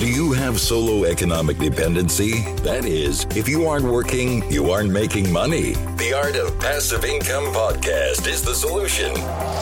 Do 0.00 0.08
you 0.08 0.32
have 0.32 0.58
solo 0.58 1.04
economic 1.04 1.58
dependency? 1.58 2.40
That 2.62 2.86
is, 2.86 3.26
if 3.36 3.46
you 3.46 3.66
aren't 3.66 3.84
working, 3.84 4.50
you 4.50 4.70
aren't 4.70 4.90
making 4.90 5.30
money. 5.30 5.74
The 5.98 6.14
Art 6.16 6.36
of 6.36 6.58
Passive 6.58 7.04
Income 7.04 7.52
podcast 7.52 8.26
is 8.26 8.40
the 8.40 8.54
solution. 8.54 9.12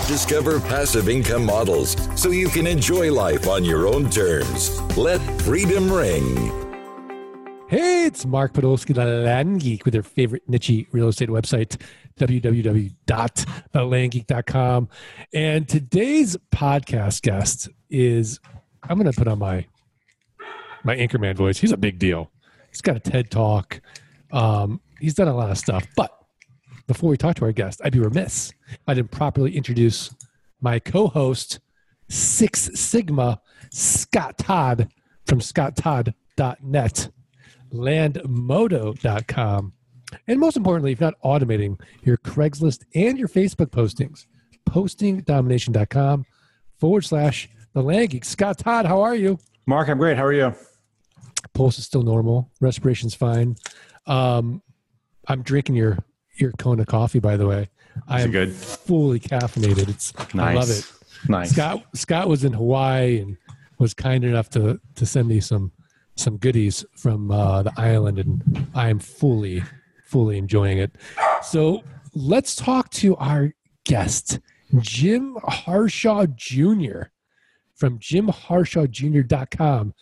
Discover 0.07 0.61
passive 0.61 1.09
income 1.09 1.45
models 1.45 1.97
so 2.15 2.31
you 2.31 2.49
can 2.51 2.69
enjoy 2.69 3.13
life 3.13 3.49
on 3.49 3.65
your 3.65 3.89
own 3.89 4.11
terms. 4.11 4.81
Let 4.97 5.21
freedom 5.43 5.93
ring. 5.93 6.37
Hey, 7.67 8.05
it's 8.05 8.25
Mark 8.25 8.53
Podolsky, 8.53 8.95
the 8.95 9.07
Land 9.07 9.63
Geek, 9.63 9.85
with 9.85 9.95
your 9.95 10.05
favorite 10.05 10.49
niche 10.49 10.87
real 10.93 11.09
estate 11.09 11.31
website, 11.31 11.83
www.thelandgeek.com. 12.17 14.89
And 15.35 15.69
today's 15.69 16.37
podcast 16.53 17.23
guest 17.23 17.69
is, 17.91 18.39
I'm 18.85 18.99
going 18.99 19.11
to 19.11 19.19
put 19.19 19.27
on 19.27 19.41
my 19.41 19.67
my 20.85 20.97
anchorman 20.97 21.37
voice. 21.37 21.59
He's 21.59 21.73
a 21.73 21.77
big 21.77 21.99
deal. 21.99 22.31
He's 22.71 22.81
got 22.81 22.97
a 22.97 23.01
TED 23.01 23.31
talk. 23.31 23.81
Um, 24.31 24.81
he's 25.01 25.15
done 25.15 25.29
a 25.29 25.37
lot 25.37 25.51
of 25.51 25.59
stuff. 25.59 25.87
But 25.97 26.11
before 26.87 27.11
we 27.11 27.17
talk 27.17 27.37
to 27.37 27.45
our 27.45 27.53
guest, 27.53 27.81
I'd 27.85 27.93
be 27.93 28.01
remiss 28.01 28.53
if 28.71 28.79
I 28.87 28.95
didn't 28.95 29.11
properly 29.11 29.57
introduce 29.57 30.15
my 30.61 30.79
co-host, 30.79 31.61
Six 32.09 32.71
Sigma, 32.75 33.41
Scott 33.71 34.39
Todd 34.39 34.89
from 35.27 35.41
scotttodd.net, 35.41 37.09
landmodo.com, 37.73 39.73
and 40.27 40.41
most 40.41 40.57
importantly, 40.57 40.93
if 40.93 41.01
not 41.01 41.21
automating 41.23 41.79
your 42.03 42.17
Craigslist 42.17 42.85
and 42.95 43.19
your 43.19 43.29
Facebook 43.29 43.67
postings, 43.67 44.27
postingdomination.com 44.69 46.25
forward 46.79 47.05
slash 47.05 47.49
the 47.75 47.83
land 47.83 48.11
geek. 48.11 48.25
Scott 48.25 48.59
Todd, 48.59 48.87
how 48.87 49.03
are 49.03 49.15
you? 49.15 49.39
Mark, 49.67 49.89
I'm 49.89 49.99
great. 49.99 50.17
How 50.17 50.25
are 50.25 50.33
you? 50.33 50.55
Pulse 51.59 51.79
is 51.79 51.85
still 51.85 52.05
normal. 52.05 52.51
Respiration's 52.61 53.15
fine. 53.15 53.57
Um, 54.07 54.63
I'm 55.27 55.43
drinking 55.43 55.75
your 55.75 55.99
your 56.37 56.53
Kona 56.53 56.87
coffee, 56.87 57.19
by 57.19 57.37
the 57.37 57.49
way. 57.49 57.69
I 58.07 58.21
am 58.21 58.31
good? 58.31 58.53
fully 58.53 59.19
caffeinated. 59.19 59.89
It's 59.89 60.15
Nice. 60.35 60.51
I 60.51 60.55
love 60.55 60.71
it. 60.71 60.93
Nice. 61.29 61.51
Scott 61.51 61.85
Scott 61.95 62.29
was 62.29 62.45
in 62.45 62.53
Hawaii 62.53 63.19
and 63.19 63.37
was 63.81 63.93
kind 63.93 64.23
enough 64.25 64.49
to 64.51 64.81
to 64.95 65.05
send 65.05 65.27
me 65.27 65.41
some 65.41 65.73
some 66.15 66.37
goodies 66.37 66.85
from 66.97 67.31
uh, 67.33 67.65
the 67.65 67.73
island, 67.77 68.21
and 68.21 68.69
I 68.75 68.89
am 68.89 69.01
fully 69.01 69.65
fully 70.07 70.39
enjoying 70.39 70.79
it. 70.79 70.93
So 71.43 71.83
let's 72.15 72.55
talk 72.55 72.89
to 72.91 73.17
our 73.17 73.53
guest, 73.85 74.39
Jim 74.79 75.37
Harshaw 75.43 76.27
Jr. 76.37 77.11
from 77.75 77.99
JimHarshawJr.com. 77.99 79.95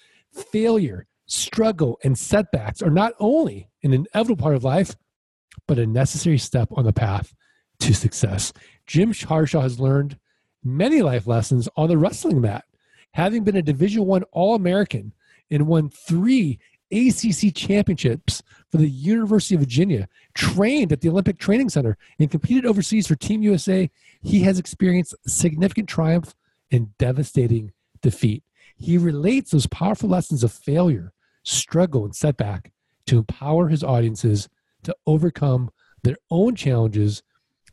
Failure, 0.52 1.06
struggle, 1.26 1.98
and 2.04 2.18
setbacks 2.18 2.82
are 2.82 2.90
not 2.90 3.12
only 3.18 3.68
an 3.82 3.92
inevitable 3.92 4.42
part 4.42 4.54
of 4.54 4.64
life, 4.64 4.94
but 5.66 5.78
a 5.78 5.86
necessary 5.86 6.38
step 6.38 6.68
on 6.72 6.84
the 6.84 6.92
path 6.92 7.34
to 7.80 7.94
success. 7.94 8.52
Jim 8.86 9.12
Harshaw 9.12 9.62
has 9.62 9.80
learned 9.80 10.18
many 10.62 11.02
life 11.02 11.26
lessons 11.26 11.68
on 11.76 11.88
the 11.88 11.98
wrestling 11.98 12.40
mat, 12.40 12.64
having 13.12 13.44
been 13.44 13.56
a 13.56 13.62
Division 13.62 14.04
One 14.04 14.22
All-American 14.32 15.12
and 15.50 15.66
won 15.66 15.88
three 15.88 16.58
ACC 16.92 17.54
championships 17.54 18.42
for 18.70 18.78
the 18.78 18.88
University 18.88 19.54
of 19.56 19.60
Virginia, 19.60 20.08
trained 20.34 20.92
at 20.92 21.00
the 21.00 21.08
Olympic 21.08 21.38
Training 21.38 21.68
Center, 21.68 21.96
and 22.18 22.30
competed 22.30 22.64
overseas 22.64 23.06
for 23.06 23.16
Team 23.16 23.42
USA. 23.42 23.90
He 24.22 24.40
has 24.40 24.58
experienced 24.58 25.14
significant 25.26 25.88
triumph 25.88 26.34
and 26.70 26.96
devastating 26.98 27.72
defeat. 28.02 28.44
He 28.76 28.98
relates 28.98 29.50
those 29.50 29.66
powerful 29.66 30.08
lessons 30.08 30.44
of 30.44 30.52
failure, 30.52 31.12
struggle, 31.46 32.04
and 32.04 32.14
setback 32.14 32.72
to 33.06 33.18
empower 33.18 33.68
his 33.68 33.84
audiences 33.84 34.48
to 34.82 34.94
overcome 35.06 35.70
their 36.02 36.16
own 36.30 36.54
challenges 36.54 37.22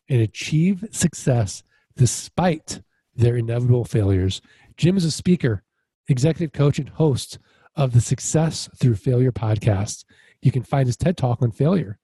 and 0.09 0.21
achieve 0.21 0.85
success 0.91 1.63
despite 1.95 2.81
their 3.15 3.35
inevitable 3.35 3.85
failures. 3.85 4.41
Jim 4.77 4.95
is 4.95 5.05
a 5.05 5.11
speaker, 5.11 5.63
executive 6.07 6.53
coach, 6.53 6.79
and 6.79 6.89
host 6.89 7.39
of 7.75 7.93
the 7.93 8.01
Success 8.01 8.69
Through 8.77 8.95
Failure 8.95 9.31
podcast. 9.31 10.05
You 10.41 10.51
can 10.51 10.63
find 10.63 10.87
his 10.87 10.97
TED 10.97 11.17
Talk 11.17 11.41
on 11.41 11.51
failure 11.51 11.97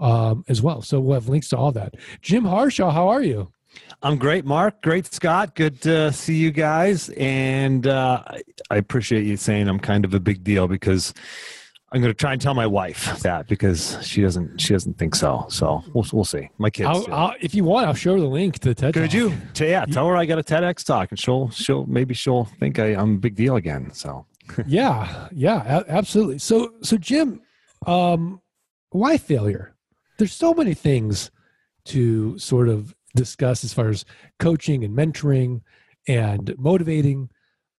um, 0.00 0.44
as 0.48 0.60
well. 0.60 0.82
So 0.82 1.00
we'll 1.00 1.14
have 1.14 1.28
links 1.28 1.48
to 1.50 1.56
all 1.56 1.72
that. 1.72 1.94
Jim 2.20 2.44
Harshaw, 2.44 2.90
how 2.90 3.08
are 3.08 3.22
you? 3.22 3.52
I'm 4.02 4.16
great, 4.18 4.44
Mark. 4.44 4.82
Great, 4.82 5.12
Scott. 5.12 5.54
Good 5.54 5.80
to 5.82 6.12
see 6.12 6.34
you 6.36 6.50
guys. 6.50 7.08
And 7.10 7.86
uh, 7.86 8.22
I- 8.70 8.76
appreciate 8.76 9.24
you 9.24 9.36
saying 9.36 9.68
I'm 9.68 9.78
kind 9.78 10.04
of 10.04 10.12
a 10.14 10.20
big 10.20 10.42
deal 10.42 10.66
because 10.66 11.14
I'm 11.92 12.00
going 12.00 12.10
to 12.10 12.16
try 12.18 12.32
and 12.32 12.40
tell 12.40 12.54
my 12.54 12.66
wife 12.66 13.20
that 13.22 13.46
because 13.48 13.98
she 14.02 14.22
doesn't 14.22 14.60
she 14.60 14.72
doesn't 14.72 14.98
think 14.98 15.14
so. 15.14 15.46
So 15.50 15.84
we'll 15.94 16.06
we'll 16.12 16.24
see. 16.24 16.48
My 16.58 16.70
kids. 16.70 16.88
I'll. 16.88 17.06
I'll, 17.14 17.34
if 17.40 17.54
you 17.54 17.64
want, 17.64 17.86
I'll 17.86 17.94
show 17.94 18.14
her 18.14 18.20
the 18.20 18.26
link 18.26 18.58
to 18.60 18.70
the 18.70 18.74
TED 18.74 18.94
Could 18.94 19.10
Talk. 19.10 19.14
you? 19.14 19.32
Yeah, 19.56 19.84
tell 19.84 20.06
her 20.08 20.16
I 20.16 20.24
got 20.24 20.38
a 20.38 20.42
TEDx 20.42 20.84
talk, 20.84 21.10
and 21.10 21.18
she'll 21.20 21.50
she'll 21.50 21.84
maybe 21.86 22.14
she'll 22.14 22.46
think 22.58 22.78
I, 22.78 22.94
I'm 22.94 23.16
a 23.16 23.18
big 23.18 23.34
deal 23.36 23.56
again. 23.56 23.92
So 23.92 24.26
yeah, 24.66 25.28
yeah, 25.32 25.82
absolutely. 25.86 26.38
So, 26.38 26.74
so 26.82 26.96
Jim, 26.96 27.40
um, 27.86 28.40
why 28.90 29.16
failure? 29.18 29.76
There's 30.18 30.32
so 30.32 30.54
many 30.54 30.74
things 30.74 31.30
to 31.86 32.38
sort 32.38 32.68
of 32.68 32.94
discuss 33.14 33.64
as 33.64 33.72
far 33.72 33.88
as 33.88 34.04
coaching 34.38 34.84
and 34.84 34.96
mentoring 34.96 35.60
and 36.08 36.54
motivating. 36.58 37.30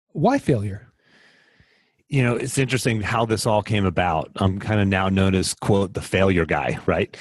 Why 0.08 0.38
failure? 0.38 0.88
you 2.08 2.22
know, 2.22 2.36
it's 2.36 2.58
interesting 2.58 3.00
how 3.00 3.24
this 3.24 3.46
all 3.46 3.62
came 3.62 3.86
about. 3.86 4.30
I'm 4.36 4.58
kind 4.58 4.78
of 4.82 4.86
now 4.86 5.08
known 5.08 5.34
as 5.34 5.54
quote 5.54 5.94
the 5.94 6.02
failure 6.02 6.44
guy, 6.44 6.78
right? 6.84 7.16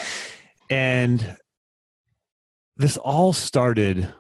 And 0.69 1.38
this 2.75 2.97
all 2.97 3.31
started 3.31 4.13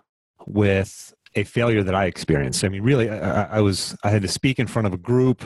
with 0.47 1.13
a 1.35 1.43
failure 1.43 1.83
that 1.83 1.93
I 1.93 2.05
experienced. 2.05 2.63
I 2.63 2.69
mean, 2.69 2.83
really, 2.83 3.09
I, 3.09 3.57
I- 3.57 3.59
was 3.59 3.97
I 4.05 4.11
had 4.11 4.21
to 4.21 4.29
speak 4.29 4.59
in 4.59 4.67
front 4.67 4.87
of 4.87 4.93
a 4.93 4.97
group, 4.97 5.43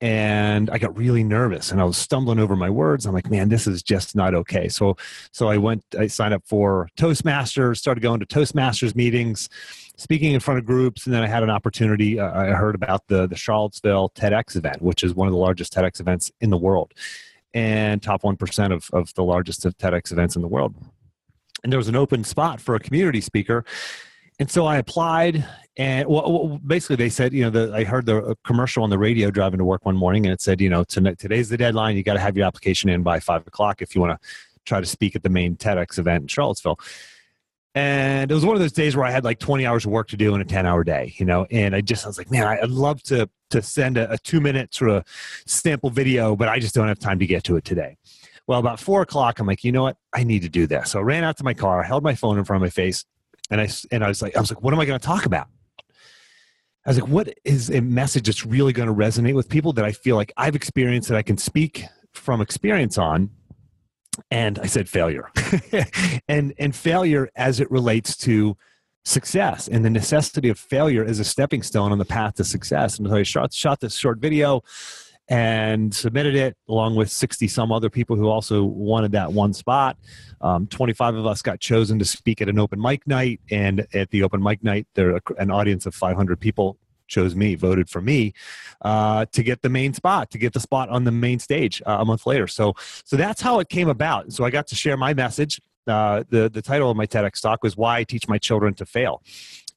and 0.00 0.70
I 0.70 0.78
got 0.78 0.96
really 0.96 1.22
nervous, 1.22 1.70
and 1.70 1.80
I 1.80 1.84
was 1.84 1.98
stumbling 1.98 2.38
over 2.38 2.56
my 2.56 2.70
words. 2.70 3.04
I'm 3.04 3.12
like, 3.12 3.30
man, 3.30 3.50
this 3.50 3.66
is 3.66 3.82
just 3.82 4.16
not 4.16 4.34
okay. 4.34 4.68
So, 4.68 4.96
so 5.32 5.48
I 5.48 5.58
went, 5.58 5.84
I 5.98 6.06
signed 6.06 6.32
up 6.32 6.42
for 6.46 6.88
Toastmasters, 6.96 7.76
started 7.76 8.00
going 8.00 8.20
to 8.20 8.26
Toastmasters 8.26 8.94
meetings, 8.94 9.50
speaking 9.96 10.32
in 10.32 10.40
front 10.40 10.58
of 10.58 10.64
groups, 10.64 11.04
and 11.04 11.14
then 11.14 11.22
I 11.22 11.26
had 11.26 11.42
an 11.42 11.50
opportunity. 11.50 12.18
Uh, 12.18 12.32
I 12.32 12.46
heard 12.52 12.74
about 12.74 13.06
the 13.08 13.26
the 13.26 13.36
Charlottesville 13.36 14.10
TEDx 14.10 14.56
event, 14.56 14.80
which 14.80 15.04
is 15.04 15.14
one 15.14 15.28
of 15.28 15.32
the 15.32 15.38
largest 15.38 15.74
TEDx 15.74 16.00
events 16.00 16.32
in 16.40 16.48
the 16.48 16.58
world, 16.58 16.94
and 17.52 18.02
top 18.02 18.24
one 18.24 18.36
percent 18.36 18.72
of 18.72 18.88
of 18.92 19.12
the 19.14 19.24
largest 19.24 19.66
of 19.66 19.76
TEDx 19.76 20.12
events 20.12 20.34
in 20.34 20.42
the 20.42 20.48
world. 20.48 20.74
And 21.62 21.70
there 21.70 21.78
was 21.78 21.88
an 21.88 21.96
open 21.96 22.24
spot 22.24 22.58
for 22.58 22.74
a 22.74 22.80
community 22.80 23.20
speaker, 23.20 23.66
and 24.40 24.50
so 24.50 24.66
I 24.66 24.78
applied. 24.78 25.44
And 25.76 26.08
well, 26.08 26.58
basically, 26.66 26.96
they 26.96 27.10
said, 27.10 27.32
you 27.32 27.42
know, 27.42 27.50
the, 27.50 27.72
I 27.72 27.84
heard 27.84 28.06
the 28.06 28.16
uh, 28.18 28.34
commercial 28.44 28.82
on 28.82 28.90
the 28.90 28.98
radio 28.98 29.30
driving 29.30 29.58
to 29.58 29.64
work 29.64 29.84
one 29.84 29.96
morning, 29.96 30.26
and 30.26 30.32
it 30.32 30.40
said, 30.40 30.60
you 30.60 30.68
know, 30.68 30.82
tonight, 30.82 31.18
today's 31.18 31.48
the 31.48 31.56
deadline. 31.56 31.96
You 31.96 32.02
got 32.02 32.14
to 32.14 32.20
have 32.20 32.36
your 32.36 32.46
application 32.46 32.90
in 32.90 33.02
by 33.02 33.20
five 33.20 33.46
o'clock 33.46 33.80
if 33.80 33.94
you 33.94 34.00
want 34.00 34.20
to 34.20 34.28
try 34.64 34.80
to 34.80 34.86
speak 34.86 35.14
at 35.14 35.22
the 35.22 35.28
main 35.28 35.56
TEDx 35.56 35.98
event 35.98 36.22
in 36.22 36.28
Charlottesville. 36.28 36.80
And 37.74 38.30
it 38.30 38.34
was 38.34 38.44
one 38.44 38.56
of 38.56 38.60
those 38.60 38.72
days 38.72 38.96
where 38.96 39.04
I 39.04 39.10
had 39.10 39.24
like 39.24 39.38
20 39.38 39.64
hours 39.64 39.84
of 39.84 39.92
work 39.92 40.08
to 40.08 40.16
do 40.16 40.34
in 40.34 40.40
a 40.40 40.44
10 40.44 40.66
hour 40.66 40.82
day, 40.82 41.14
you 41.18 41.24
know, 41.24 41.46
and 41.50 41.76
I 41.76 41.82
just, 41.82 42.04
I 42.04 42.08
was 42.08 42.18
like, 42.18 42.30
man, 42.30 42.46
I'd 42.46 42.68
love 42.68 43.00
to, 43.04 43.30
to 43.50 43.62
send 43.62 43.96
a, 43.96 44.10
a 44.10 44.18
two 44.18 44.40
minute 44.40 44.74
sort 44.74 44.90
of 44.90 45.04
sample 45.46 45.90
video, 45.90 46.34
but 46.34 46.48
I 46.48 46.58
just 46.58 46.74
don't 46.74 46.88
have 46.88 46.98
time 46.98 47.20
to 47.20 47.26
get 47.26 47.44
to 47.44 47.56
it 47.56 47.64
today. 47.64 47.96
Well, 48.48 48.58
about 48.58 48.80
four 48.80 49.02
o'clock, 49.02 49.38
I'm 49.38 49.46
like, 49.46 49.62
you 49.62 49.70
know 49.70 49.84
what? 49.84 49.98
I 50.12 50.24
need 50.24 50.42
to 50.42 50.48
do 50.48 50.66
this. 50.66 50.90
So 50.90 50.98
I 50.98 51.02
ran 51.02 51.22
out 51.22 51.36
to 51.36 51.44
my 51.44 51.54
car, 51.54 51.84
held 51.84 52.02
my 52.02 52.16
phone 52.16 52.38
in 52.38 52.44
front 52.44 52.60
of 52.60 52.66
my 52.66 52.70
face, 52.70 53.04
and 53.50 53.60
I, 53.60 53.68
and 53.90 54.04
I 54.04 54.08
was 54.08 54.22
like, 54.22 54.36
I 54.36 54.40
was 54.40 54.50
like, 54.50 54.62
what 54.62 54.72
am 54.72 54.80
I 54.80 54.84
going 54.84 54.98
to 54.98 55.04
talk 55.04 55.26
about? 55.26 55.48
I 56.86 56.90
was 56.90 57.00
like, 57.00 57.10
what 57.10 57.34
is 57.44 57.70
a 57.70 57.80
message 57.80 58.26
that's 58.26 58.46
really 58.46 58.72
going 58.72 58.88
to 58.88 58.94
resonate 58.94 59.34
with 59.34 59.48
people 59.48 59.72
that 59.74 59.84
I 59.84 59.92
feel 59.92 60.16
like 60.16 60.32
I've 60.36 60.56
experienced 60.56 61.08
that 61.08 61.18
I 61.18 61.22
can 61.22 61.36
speak 61.36 61.84
from 62.12 62.40
experience 62.40 62.96
on? 62.96 63.30
And 64.30 64.58
I 64.58 64.66
said 64.66 64.88
failure. 64.88 65.30
and 66.28 66.52
and 66.58 66.74
failure 66.74 67.30
as 67.36 67.60
it 67.60 67.70
relates 67.70 68.16
to 68.18 68.56
success 69.04 69.68
and 69.68 69.84
the 69.84 69.90
necessity 69.90 70.48
of 70.48 70.58
failure 70.58 71.04
as 71.04 71.20
a 71.20 71.24
stepping 71.24 71.62
stone 71.62 71.92
on 71.92 71.98
the 71.98 72.04
path 72.04 72.34
to 72.34 72.44
success. 72.44 72.98
And 72.98 73.08
so 73.08 73.16
I 73.16 73.22
shot, 73.22 73.52
shot 73.52 73.80
this 73.80 73.96
short 73.96 74.18
video 74.18 74.62
and 75.30 75.94
submitted 75.94 76.34
it 76.34 76.56
along 76.68 76.96
with 76.96 77.08
60 77.08 77.46
some 77.46 77.70
other 77.70 77.88
people 77.88 78.16
who 78.16 78.28
also 78.28 78.64
wanted 78.64 79.12
that 79.12 79.32
one 79.32 79.52
spot. 79.52 79.96
Um, 80.40 80.66
25 80.66 81.14
of 81.14 81.26
us 81.26 81.40
got 81.40 81.60
chosen 81.60 82.00
to 82.00 82.04
speak 82.04 82.42
at 82.42 82.48
an 82.48 82.58
open 82.58 82.80
mic 82.80 83.06
night. 83.06 83.40
And 83.50 83.86
at 83.94 84.10
the 84.10 84.24
open 84.24 84.42
mic 84.42 84.62
night, 84.64 84.88
there 84.94 85.20
an 85.38 85.50
audience 85.52 85.86
of 85.86 85.94
500 85.94 86.40
people 86.40 86.78
chose 87.06 87.36
me, 87.36 87.54
voted 87.54 87.88
for 87.88 88.00
me 88.00 88.32
uh, 88.82 89.26
to 89.32 89.42
get 89.42 89.62
the 89.62 89.68
main 89.68 89.94
spot, 89.94 90.30
to 90.30 90.38
get 90.38 90.52
the 90.52 90.60
spot 90.60 90.88
on 90.88 91.04
the 91.04 91.12
main 91.12 91.38
stage 91.38 91.80
uh, 91.86 91.98
a 92.00 92.04
month 92.04 92.26
later. 92.26 92.48
So, 92.48 92.74
so 93.04 93.16
that's 93.16 93.40
how 93.40 93.60
it 93.60 93.68
came 93.68 93.88
about. 93.88 94.32
So 94.32 94.44
I 94.44 94.50
got 94.50 94.66
to 94.68 94.74
share 94.74 94.96
my 94.96 95.14
message. 95.14 95.60
Uh, 95.86 96.22
the 96.28 96.48
the 96.48 96.62
title 96.62 96.90
of 96.90 96.96
my 96.96 97.06
TEDx 97.06 97.40
talk 97.40 97.62
was 97.62 97.76
"Why 97.76 97.98
I 97.98 98.04
Teach 98.04 98.28
My 98.28 98.38
Children 98.38 98.74
to 98.74 98.86
Fail," 98.86 99.22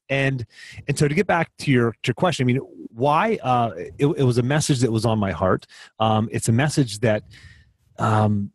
and 0.08 0.46
and 0.86 0.98
so 0.98 1.08
to 1.08 1.14
get 1.14 1.26
back 1.26 1.50
to 1.58 1.70
your 1.70 1.92
to 2.02 2.08
your 2.08 2.14
question 2.14 2.44
i 2.44 2.46
mean 2.46 2.60
why 2.94 3.38
uh 3.42 3.70
it, 3.76 4.06
it 4.06 4.24
was 4.24 4.38
a 4.38 4.42
message 4.42 4.80
that 4.80 4.92
was 4.92 5.04
on 5.04 5.18
my 5.18 5.32
heart. 5.32 5.66
Um 5.98 6.28
it's 6.30 6.48
a 6.48 6.52
message 6.52 7.00
that 7.00 7.24
um 7.98 8.50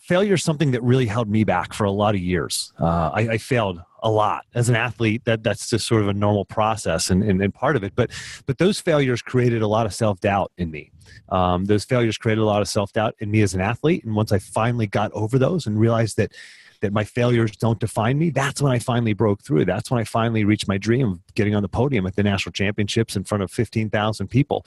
failure 0.00 0.34
is 0.34 0.42
something 0.42 0.70
that 0.72 0.82
really 0.82 1.06
held 1.06 1.28
me 1.28 1.44
back 1.44 1.72
for 1.72 1.84
a 1.84 1.90
lot 1.90 2.14
of 2.14 2.20
years. 2.20 2.72
Uh 2.78 3.10
i, 3.14 3.20
I 3.20 3.38
failed 3.38 3.80
a 4.02 4.10
lot 4.10 4.46
as 4.54 4.68
an 4.68 4.76
athlete. 4.76 5.24
That 5.24 5.42
that's 5.42 5.68
just 5.68 5.86
sort 5.86 6.02
of 6.02 6.08
a 6.08 6.14
normal 6.14 6.44
process 6.44 7.10
and, 7.10 7.22
and, 7.22 7.42
and 7.42 7.54
part 7.54 7.76
of 7.76 7.84
it. 7.84 7.94
But 7.94 8.10
but 8.46 8.58
those 8.58 8.80
failures 8.80 9.22
created 9.22 9.62
a 9.62 9.68
lot 9.68 9.86
of 9.86 9.94
self-doubt 9.94 10.52
in 10.58 10.70
me. 10.70 10.92
Um, 11.28 11.64
those 11.64 11.84
failures 11.84 12.18
created 12.18 12.40
a 12.40 12.46
lot 12.46 12.62
of 12.62 12.68
self-doubt 12.68 13.16
in 13.18 13.30
me 13.30 13.42
as 13.42 13.54
an 13.54 13.60
athlete. 13.60 14.04
And 14.04 14.14
once 14.14 14.32
i 14.32 14.38
finally 14.38 14.86
got 14.86 15.10
over 15.12 15.38
those 15.38 15.66
and 15.66 15.78
realized 15.78 16.16
that 16.16 16.32
that 16.80 16.92
my 16.92 17.04
failures 17.04 17.52
don't 17.56 17.80
define 17.80 18.18
me 18.18 18.30
that's 18.30 18.60
when 18.60 18.72
i 18.72 18.78
finally 18.78 19.12
broke 19.12 19.42
through 19.42 19.64
that's 19.64 19.90
when 19.90 20.00
i 20.00 20.04
finally 20.04 20.44
reached 20.44 20.68
my 20.68 20.78
dream 20.78 21.12
of 21.12 21.34
getting 21.34 21.54
on 21.54 21.62
the 21.62 21.68
podium 21.68 22.06
at 22.06 22.16
the 22.16 22.22
national 22.22 22.52
championships 22.52 23.16
in 23.16 23.24
front 23.24 23.42
of 23.42 23.50
15000 23.50 24.28
people 24.28 24.64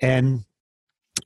and 0.00 0.44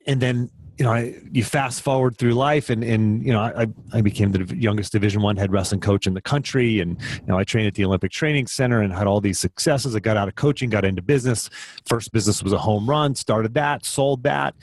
and 0.05 0.21
then 0.21 0.49
you 0.77 0.85
know, 0.85 0.93
I, 0.93 1.15
you 1.31 1.43
fast 1.43 1.81
forward 1.81 2.17
through 2.17 2.33
life, 2.33 2.69
and 2.69 2.83
and 2.83 3.25
you 3.25 3.33
know, 3.33 3.39
I 3.39 3.67
I 3.93 4.01
became 4.01 4.31
the 4.31 4.55
youngest 4.55 4.91
Division 4.91 5.23
One 5.23 5.35
head 5.35 5.51
wrestling 5.51 5.81
coach 5.81 6.05
in 6.05 6.13
the 6.13 6.21
country, 6.21 6.79
and 6.79 7.01
you 7.13 7.27
know, 7.27 7.37
I 7.37 7.43
trained 7.43 7.67
at 7.67 7.73
the 7.73 7.83
Olympic 7.83 8.11
Training 8.11 8.45
Center 8.45 8.81
and 8.81 8.93
had 8.93 9.07
all 9.07 9.19
these 9.19 9.39
successes. 9.39 9.95
I 9.95 9.99
got 9.99 10.17
out 10.17 10.27
of 10.27 10.35
coaching, 10.35 10.69
got 10.69 10.85
into 10.85 11.01
business. 11.01 11.49
First 11.87 12.11
business 12.11 12.43
was 12.43 12.53
a 12.53 12.59
home 12.59 12.87
run. 12.87 13.15
Started 13.15 13.55
that, 13.55 13.85
sold 13.85 14.23
that, 14.23 14.53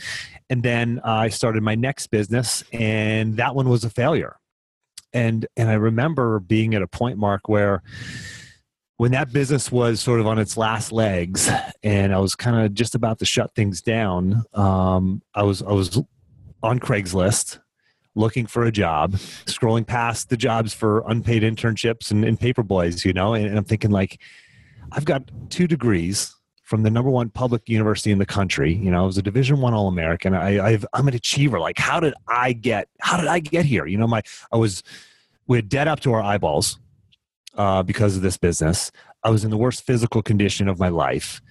and 0.48 0.62
then 0.62 1.00
uh, 1.04 1.10
I 1.10 1.28
started 1.30 1.64
my 1.64 1.74
next 1.74 2.08
business, 2.08 2.62
and 2.72 3.36
that 3.36 3.56
one 3.56 3.68
was 3.68 3.82
a 3.82 3.90
failure. 3.90 4.36
And 5.14 5.46
and 5.56 5.70
I 5.70 5.74
remember 5.74 6.40
being 6.40 6.74
at 6.74 6.82
a 6.82 6.86
point, 6.86 7.16
Mark, 7.16 7.48
where 7.48 7.82
when 8.96 9.12
that 9.12 9.32
business 9.32 9.72
was 9.72 10.00
sort 10.00 10.20
of 10.20 10.26
on 10.26 10.38
its 10.38 10.56
last 10.56 10.92
legs 10.92 11.50
and 11.82 12.14
I 12.14 12.18
was 12.18 12.34
kind 12.34 12.64
of 12.64 12.74
just 12.74 12.94
about 12.94 13.18
to 13.20 13.24
shut 13.24 13.54
things 13.54 13.80
down, 13.80 14.44
um, 14.52 15.22
I 15.34 15.44
was 15.44 15.62
I 15.62 15.72
was 15.72 16.00
on 16.62 16.80
Craigslist 16.80 17.60
looking 18.16 18.46
for 18.46 18.64
a 18.64 18.72
job, 18.72 19.12
scrolling 19.46 19.86
past 19.86 20.28
the 20.28 20.36
jobs 20.36 20.72
for 20.72 21.02
unpaid 21.08 21.42
internships 21.42 22.10
and, 22.10 22.24
and 22.24 22.38
paper 22.38 22.62
boys, 22.62 23.04
you 23.04 23.12
know, 23.12 23.34
and, 23.34 23.46
and 23.46 23.58
I'm 23.58 23.64
thinking 23.64 23.90
like, 23.90 24.20
I've 24.92 25.04
got 25.04 25.30
two 25.50 25.66
degrees 25.66 26.34
from 26.64 26.82
the 26.82 26.90
number 26.90 27.10
one 27.10 27.28
public 27.28 27.68
university 27.68 28.10
in 28.10 28.18
the 28.18 28.26
country. 28.26 28.74
You 28.74 28.90
know, 28.90 29.02
I 29.02 29.06
was 29.06 29.18
a 29.18 29.22
Division 29.22 29.60
One 29.60 29.74
All 29.74 29.86
American. 29.86 30.34
I, 30.34 30.78
I'm 30.92 31.06
an 31.06 31.14
achiever. 31.14 31.60
Like, 31.60 31.78
how 31.78 32.00
did 32.00 32.14
I 32.26 32.54
get? 32.54 32.88
How 33.00 33.18
did 33.18 33.26
I 33.26 33.38
get 33.38 33.66
here? 33.66 33.86
You 33.86 33.98
know, 33.98 34.06
my 34.06 34.22
I 34.50 34.56
was 34.56 34.82
we 35.46 35.58
had 35.58 35.68
dead 35.68 35.88
up 35.88 36.00
to 36.00 36.12
our 36.12 36.22
eyeballs 36.22 36.78
uh, 37.54 37.82
because 37.82 38.16
of 38.16 38.22
this 38.22 38.38
business. 38.38 38.90
I 39.22 39.30
was 39.30 39.44
in 39.44 39.50
the 39.50 39.58
worst 39.58 39.86
physical 39.86 40.22
condition 40.22 40.68
of 40.68 40.78
my 40.78 40.88
life. 40.88 41.42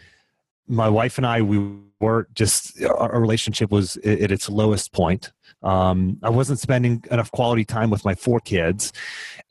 My 0.67 0.89
wife 0.89 1.17
and 1.17 1.27
I, 1.27 1.41
we 1.41 1.77
were 1.99 2.27
just 2.33 2.81
our 2.83 3.19
relationship 3.19 3.69
was 3.69 3.97
at 3.97 4.31
its 4.31 4.49
lowest 4.49 4.93
point. 4.93 5.31
Um, 5.61 6.17
I 6.23 6.29
wasn't 6.29 6.59
spending 6.59 7.03
enough 7.11 7.31
quality 7.31 7.65
time 7.65 7.91
with 7.91 8.03
my 8.03 8.15
four 8.15 8.39
kids, 8.39 8.91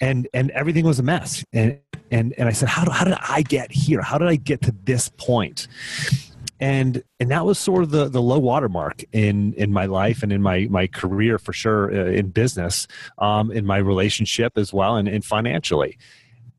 and 0.01 0.27
and 0.35 0.51
everything 0.51 0.85
was 0.85 0.99
a 0.99 1.05
mess. 1.05 1.45
And 1.53 1.79
and 2.13 2.33
and 2.39 2.49
I 2.49 2.53
said, 2.53 2.69
how 2.69 2.85
do, 2.85 2.93
how 2.93 3.05
did 3.05 3.17
I 3.21 3.43
get 3.43 3.73
here? 3.73 4.03
How 4.03 4.19
did 4.19 4.29
I 4.29 4.37
get 4.37 4.63
to 4.63 4.75
this 4.85 5.09
point? 5.09 5.67
and 6.61 7.03
and 7.19 7.33
that 7.33 7.45
was 7.45 7.59
sort 7.59 7.83
of 7.83 7.91
the 7.91 8.09
the 8.09 8.23
low 8.23 8.39
watermark 8.39 9.03
in 9.11 9.53
in 9.55 9.73
my 9.73 9.87
life 9.87 10.23
and 10.23 10.31
in 10.31 10.41
my 10.41 10.69
my 10.71 10.87
career 10.87 11.37
for 11.37 11.53
sure 11.53 11.91
uh, 11.91 12.05
in 12.05 12.29
business 12.29 12.87
um, 13.19 13.51
in 13.51 13.67
my 13.67 13.79
relationship 13.79 14.57
as 14.57 14.73
well 14.73 14.95
and, 14.95 15.09
and 15.09 15.25
financially 15.25 15.99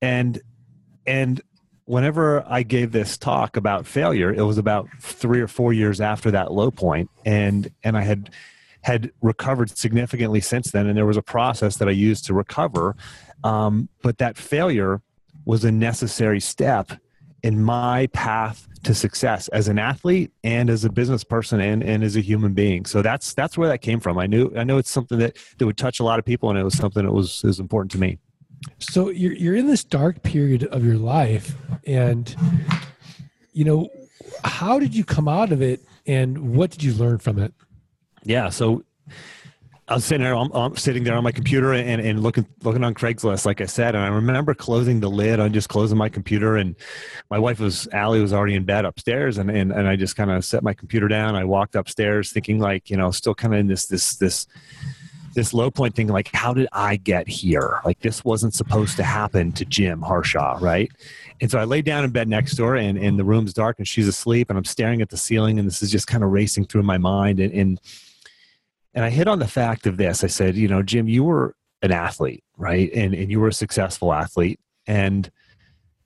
and 0.02 0.42
and 1.06 1.42
whenever 1.86 2.44
I 2.48 2.64
gave 2.64 2.92
this 2.92 3.18
talk 3.18 3.58
about 3.58 3.86
failure, 3.86 4.34
it 4.34 4.44
was 4.44 4.58
about 4.58 4.88
three 5.00 5.42
or 5.42 5.48
four 5.48 5.74
years 5.74 6.00
after 6.00 6.32
that 6.32 6.52
low 6.52 6.72
point, 6.72 7.10
and 7.26 7.72
and 7.84 7.98
I 7.98 8.02
had 8.02 8.30
had 8.82 9.12
recovered 9.22 9.76
significantly 9.78 10.42
since 10.42 10.72
then, 10.72 10.88
and 10.88 10.98
there 10.98 11.06
was 11.06 11.18
a 11.18 11.22
process 11.22 11.78
that 11.78 11.88
I 11.88 11.92
used 11.92 12.26
to 12.26 12.34
recover, 12.34 12.96
um, 13.44 13.88
but 14.02 14.18
that 14.18 14.38
failure 14.38 15.02
was 15.46 15.64
a 15.66 15.72
necessary 15.72 16.40
step 16.40 16.92
in 17.44 17.62
my 17.62 18.08
path 18.08 18.68
to 18.84 18.94
success 18.94 19.48
as 19.50 19.68
an 19.68 19.80
athlete 19.80 20.32
and 20.44 20.70
as 20.70 20.86
a 20.86 20.90
business 20.90 21.24
person 21.24 21.60
and, 21.60 21.84
and 21.84 22.04
as 22.04 22.16
a 22.16 22.22
human 22.22 22.54
being. 22.54 22.86
So 22.86 23.02
that's 23.02 23.34
that's 23.34 23.58
where 23.58 23.68
that 23.70 23.80
came 23.80 24.00
from. 24.00 24.18
I 24.18 24.28
knew 24.28 24.52
I 24.58 24.64
know 24.64 24.78
it's 24.78 24.92
something 24.92 25.20
that, 25.20 25.38
that 25.58 25.66
would 25.66 25.78
touch 25.78 26.00
a 26.00 26.04
lot 26.04 26.20
of 26.20 26.26
people 26.26 26.50
and 26.50 26.58
it 26.58 26.64
was 26.64 26.78
something 26.78 27.06
that 27.06 27.12
was, 27.12 27.44
was 27.44 27.60
important 27.60 27.92
to 27.94 27.98
me. 27.98 28.20
So 28.80 29.10
you're 29.10 29.34
you're 29.34 29.56
in 29.56 29.68
this 29.68 29.84
dark 29.84 30.24
period 30.24 30.64
of 30.66 30.86
your 30.86 30.98
life, 30.98 31.56
and 31.86 32.34
you 33.52 33.66
know, 33.66 33.90
how 34.44 34.80
did 34.80 34.96
you 34.96 35.04
come 35.04 35.28
out 35.28 35.52
of 35.52 35.62
it, 35.62 35.82
and 36.06 36.56
what 36.56 36.72
did 36.72 36.84
you 36.84 36.94
learn 36.94 37.18
from 37.18 37.40
it? 37.40 37.54
Yeah, 38.24 38.50
so 38.50 38.84
I 39.88 39.96
was 39.96 40.06
sitting 40.06 40.24
there, 40.24 40.36
I'm, 40.36 40.50
I'm, 40.54 40.78
sitting 40.78 41.04
there 41.04 41.16
on 41.16 41.24
my 41.24 41.34
computer 41.34 41.74
and, 41.74 42.00
and 42.00 42.24
looking 42.24 42.48
looking 42.64 42.86
on 42.86 42.94
Craigslist, 42.94 43.46
like 43.46 43.60
I 43.60 43.66
said, 43.66 43.96
and 43.96 44.04
I 44.04 44.08
remember 44.08 44.54
closing 44.54 45.02
the 45.02 45.10
lid 45.10 45.42
on 45.42 45.52
just 45.52 45.68
closing 45.68 45.98
my 45.98 46.08
computer, 46.08 46.56
and 46.56 46.76
my 47.30 47.38
wife 47.38 47.60
was 47.60 47.88
Allie 47.92 48.22
was 48.22 48.32
already 48.32 48.56
in 48.56 48.64
bed 48.64 48.86
upstairs, 48.86 49.38
and 49.38 49.52
and, 49.52 49.74
and 49.74 49.88
I 49.88 49.98
just 49.98 50.16
kind 50.16 50.32
of 50.32 50.46
set 50.46 50.64
my 50.64 50.74
computer 50.74 51.10
down. 51.10 51.36
I 51.36 51.44
walked 51.44 51.76
upstairs, 51.76 52.32
thinking 52.32 52.60
like 52.60 52.90
you 52.90 52.96
know, 52.96 53.12
still 53.12 53.36
kind 53.36 53.54
of 53.54 53.60
in 53.60 53.68
this 53.68 53.88
this 53.88 54.16
this 54.16 54.48
this 55.36 55.54
low 55.54 55.72
point 55.72 55.96
thing 55.96 56.08
like 56.08 56.30
how 56.32 56.54
did 56.54 56.68
i 56.74 56.96
get 56.96 57.28
here 57.28 57.80
like 57.84 58.00
this 58.02 58.24
wasn't 58.24 58.54
supposed 58.54 58.96
to 58.96 59.02
happen 59.02 59.52
to 59.52 59.66
jim 59.66 60.00
harshaw 60.00 60.60
right 60.62 60.92
and 61.42 61.50
so 61.50 61.58
i 61.58 61.64
lay 61.64 61.82
down 61.82 62.04
in 62.04 62.12
bed 62.12 62.28
next 62.28 62.56
door 62.56 62.76
and, 62.76 63.00
and 63.00 63.18
the 63.18 63.24
room's 63.24 63.52
dark 63.52 63.80
and 63.80 63.88
she's 63.88 64.08
asleep 64.08 64.52
and 64.52 64.60
i'm 64.60 64.64
staring 64.64 65.02
at 65.02 65.10
the 65.10 65.18
ceiling 65.18 65.58
and 65.58 65.68
this 65.68 65.82
is 65.82 65.90
just 65.90 66.06
kind 66.06 66.24
of 66.24 66.30
racing 66.30 66.66
through 66.66 66.84
my 66.84 67.00
mind 67.00 67.40
and, 67.40 67.52
and 67.52 67.82
and 68.94 69.04
i 69.06 69.10
hit 69.10 69.28
on 69.28 69.40
the 69.40 69.48
fact 69.48 69.88
of 69.88 69.98
this. 69.98 70.24
I 70.24 70.28
said 70.28 70.56
you 70.56 70.68
know 70.68 70.84
jim 70.84 71.08
you 71.08 71.24
were 71.24 71.56
an 71.82 71.92
athlete 71.92 72.44
right? 72.58 72.92
And 72.94 73.14
and 73.14 73.32
you 73.32 73.40
were 73.40 73.50
a 73.50 73.54
successful 73.54 74.14
athlete. 74.14 74.60
And 74.86 75.30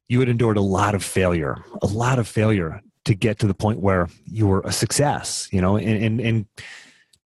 you 0.08 0.20
had 0.20 0.30
endured 0.30 0.58
a 0.58 0.62
lot 0.62 0.96
of 0.96 1.04
failure 1.04 1.58
a 1.82 1.88
lot 1.88 2.20
of 2.20 2.28
failure 2.28 2.82
to 3.06 3.16
get 3.16 3.40
to 3.40 3.48
the 3.48 3.54
point 3.54 3.80
where 3.80 4.08
you 4.26 4.48
were 4.48 4.62
a 4.62 4.72
success 4.72 5.50
you 5.52 5.62
know? 5.62 5.78
And 5.78 6.04
and, 6.04 6.22
and 6.22 6.46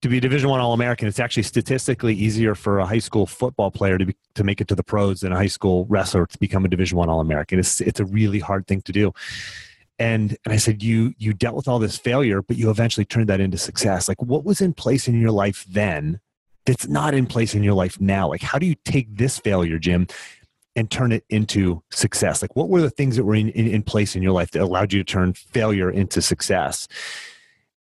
to 0.02 0.10
be 0.10 0.18
a 0.18 0.22
division 0.22 0.50
one 0.50 0.60
all-american 0.60 1.08
it's 1.08 1.20
actually 1.20 1.44
statistically 1.44 2.16
easier 2.16 2.56
for 2.56 2.80
a 2.80 2.86
high 2.86 3.00
school 3.00 3.28
football 3.28 3.70
player 3.70 3.98
to, 3.98 4.06
be, 4.06 4.16
to 4.34 4.44
make 4.44 4.62
it 4.62 4.68
to 4.70 4.76
the 4.76 4.84
pros 4.84 5.22
than 5.22 5.32
a 5.32 5.36
high 5.36 5.48
school 5.48 5.86
wrestler 5.90 6.26
to 6.26 6.40
become 6.40 6.66
a 6.66 6.68
division 6.68 6.98
one 6.98 7.10
all-american. 7.10 7.60
It's, 7.60 7.82
it's 7.82 8.00
a 8.00 8.06
really 8.06 8.40
hard 8.40 8.66
thing 8.66 8.82
to 8.84 8.92
do 8.92 9.14
and 10.02 10.36
and 10.46 10.54
i 10.54 10.58
said 10.58 10.82
you 10.82 11.14
you 11.20 11.32
dealt 11.32 11.56
with 11.56 11.68
all 11.68 11.78
this 11.78 11.96
failure 11.96 12.42
but 12.42 12.58
you 12.58 12.72
eventually 12.72 13.06
turned 13.06 13.30
that 13.30 13.40
into 13.40 13.58
success. 13.58 14.08
Like 14.10 14.22
what 14.22 14.44
was 14.44 14.60
in 14.60 14.74
place 14.74 15.08
in 15.08 15.20
your 15.20 15.32
life 15.32 15.66
then 15.70 16.20
that's 16.66 16.88
not 16.88 17.14
in 17.14 17.28
place 17.28 17.54
in 17.54 17.64
your 17.64 17.76
life 17.76 18.02
now? 18.02 18.28
Like 18.28 18.42
how 18.42 18.58
do 18.58 18.66
you 18.66 18.76
take 18.84 19.16
this 19.16 19.38
failure 19.38 19.78
jim 19.78 20.08
and 20.76 20.90
turn 20.90 21.12
it 21.12 21.24
into 21.30 21.84
success? 21.92 22.42
Like 22.42 22.56
what 22.56 22.70
were 22.70 22.82
the 22.82 22.90
things 22.90 23.16
that 23.16 23.26
were 23.26 23.36
in, 23.36 23.50
in, 23.50 23.68
in 23.68 23.84
place 23.84 24.16
in 24.16 24.24
your 24.24 24.32
life 24.32 24.52
that 24.52 24.62
allowed 24.62 24.92
you 24.92 25.04
to 25.04 25.12
turn 25.12 25.34
failure 25.34 25.92
into 25.92 26.22
success? 26.22 26.88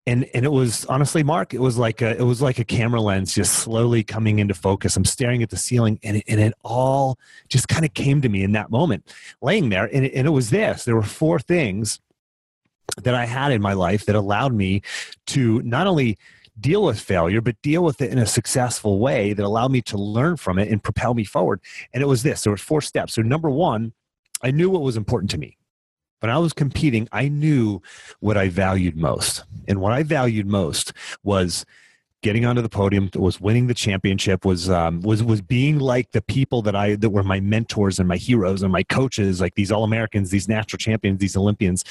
And 0.07 0.29
and 0.35 0.45
it 0.45 0.53
was 0.53 0.87
honestly 0.87 1.23
mark 1.23 1.55
it 1.55 1.61
was 1.61 1.77
like 1.77 2.03
a 2.03 2.17
it 2.17 2.25
was 2.25 2.43
like 2.43 2.59
a 2.59 2.65
camera 2.65 3.01
lens 3.01 3.35
just 3.35 3.55
slowly 3.55 4.03
coming 4.03 4.39
into 4.41 4.55
focus. 4.55 4.97
I'm 4.97 5.05
staring 5.05 5.43
at 5.43 5.51
the 5.51 5.57
ceiling 5.57 6.01
and 6.03 6.17
it, 6.17 6.25
and 6.27 6.41
it 6.41 6.55
all 6.65 7.19
just 7.49 7.69
kind 7.69 7.85
of 7.85 7.95
came 7.95 8.23
to 8.23 8.29
me 8.29 8.43
in 8.43 8.53
that 8.53 8.71
moment. 8.71 9.15
Laying 9.41 9.69
there 9.69 9.85
and 9.95 10.05
it, 10.07 10.15
and 10.15 10.27
it 10.27 10.31
was 10.31 10.51
this. 10.51 10.85
There 10.85 10.97
were 10.97 11.03
four 11.03 11.39
things 11.39 12.01
that 12.97 13.15
i 13.15 13.25
had 13.25 13.53
in 13.53 13.63
my 13.63 13.73
life 13.73 14.07
that 14.07 14.15
allowed 14.17 14.53
me 14.53 14.83
to 15.27 15.63
not 15.63 15.87
only 15.87 16.19
deal 16.61 16.83
with 16.83 17.01
failure 17.01 17.41
but 17.41 17.61
deal 17.63 17.83
with 17.83 18.01
it 18.01 18.11
in 18.11 18.19
a 18.19 18.27
successful 18.27 18.99
way 18.99 19.33
that 19.33 19.45
allowed 19.45 19.71
me 19.71 19.81
to 19.83 19.97
learn 19.97 20.37
from 20.37 20.59
it 20.59 20.69
and 20.69 20.83
propel 20.83 21.15
me 21.15 21.25
forward. 21.25 21.61
And 21.93 22.03
it 22.03 22.07
was 22.07 22.23
this 22.23 22.43
there 22.43 22.53
were 22.53 22.57
four 22.57 22.81
steps. 22.81 23.15
So 23.15 23.23
number 23.23 23.51
one 23.51 23.93
i 24.43 24.51
knew 24.53 24.71
what 24.71 24.83
was 24.83 24.97
important 24.97 25.31
to 25.33 25.39
me. 25.39 25.57
When 26.21 26.31
I 26.31 26.39
was 26.39 26.53
competing, 26.53 27.09
I 27.13 27.29
knew 27.29 27.81
what 28.21 28.37
I 28.37 28.49
valued 28.49 28.97
most. 28.97 29.45
And 29.69 29.81
what 29.81 29.93
I 29.93 30.03
valued 30.03 30.47
most 30.47 30.93
was 31.23 31.65
getting 32.23 32.45
onto 32.45 32.61
the 32.61 32.69
podium, 32.69 33.11
was 33.15 33.41
winning 33.41 33.69
the 33.69 33.75
championship, 33.75 34.45
was 34.45 34.69
um, 34.69 35.01
was 35.03 35.23
was 35.23 35.41
being 35.41 35.79
like 35.79 36.11
the 36.13 36.23
people 36.23 36.63
that 36.63 36.75
I 36.75 36.97
that 36.97 37.11
were 37.11 37.23
my 37.23 37.41
mentors 37.41 37.99
and 37.99 38.09
my 38.09 38.17
heroes 38.17 38.63
and 38.63 38.73
my 38.73 38.83
coaches, 38.83 39.41
like 39.41 39.55
these 39.55 39.71
all 39.71 39.85
Americans, 39.85 40.31
these 40.31 40.49
natural 40.49 40.79
champions, 40.79 41.21
these 41.21 41.37
Olympians. 41.37 41.85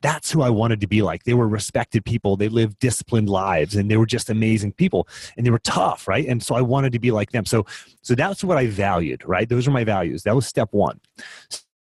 That's 0.00 0.30
who 0.30 0.42
I 0.42 0.50
wanted 0.50 0.80
to 0.80 0.86
be 0.86 1.02
like. 1.02 1.24
They 1.24 1.34
were 1.34 1.48
respected 1.48 2.04
people. 2.04 2.36
They 2.36 2.48
lived 2.48 2.78
disciplined 2.78 3.28
lives, 3.28 3.74
and 3.76 3.90
they 3.90 3.96
were 3.96 4.06
just 4.06 4.30
amazing 4.30 4.72
people. 4.72 5.08
And 5.36 5.46
they 5.46 5.50
were 5.50 5.58
tough, 5.60 6.08
right? 6.08 6.26
And 6.26 6.42
so 6.42 6.54
I 6.54 6.60
wanted 6.60 6.92
to 6.92 6.98
be 6.98 7.10
like 7.10 7.32
them. 7.32 7.44
So 7.44 7.66
so 8.02 8.14
that's 8.14 8.44
what 8.44 8.58
I 8.58 8.66
valued, 8.66 9.22
right? 9.26 9.48
Those 9.48 9.66
are 9.68 9.72
my 9.72 9.84
values. 9.84 10.22
That 10.22 10.34
was 10.34 10.46
step 10.46 10.68
one. 10.72 11.00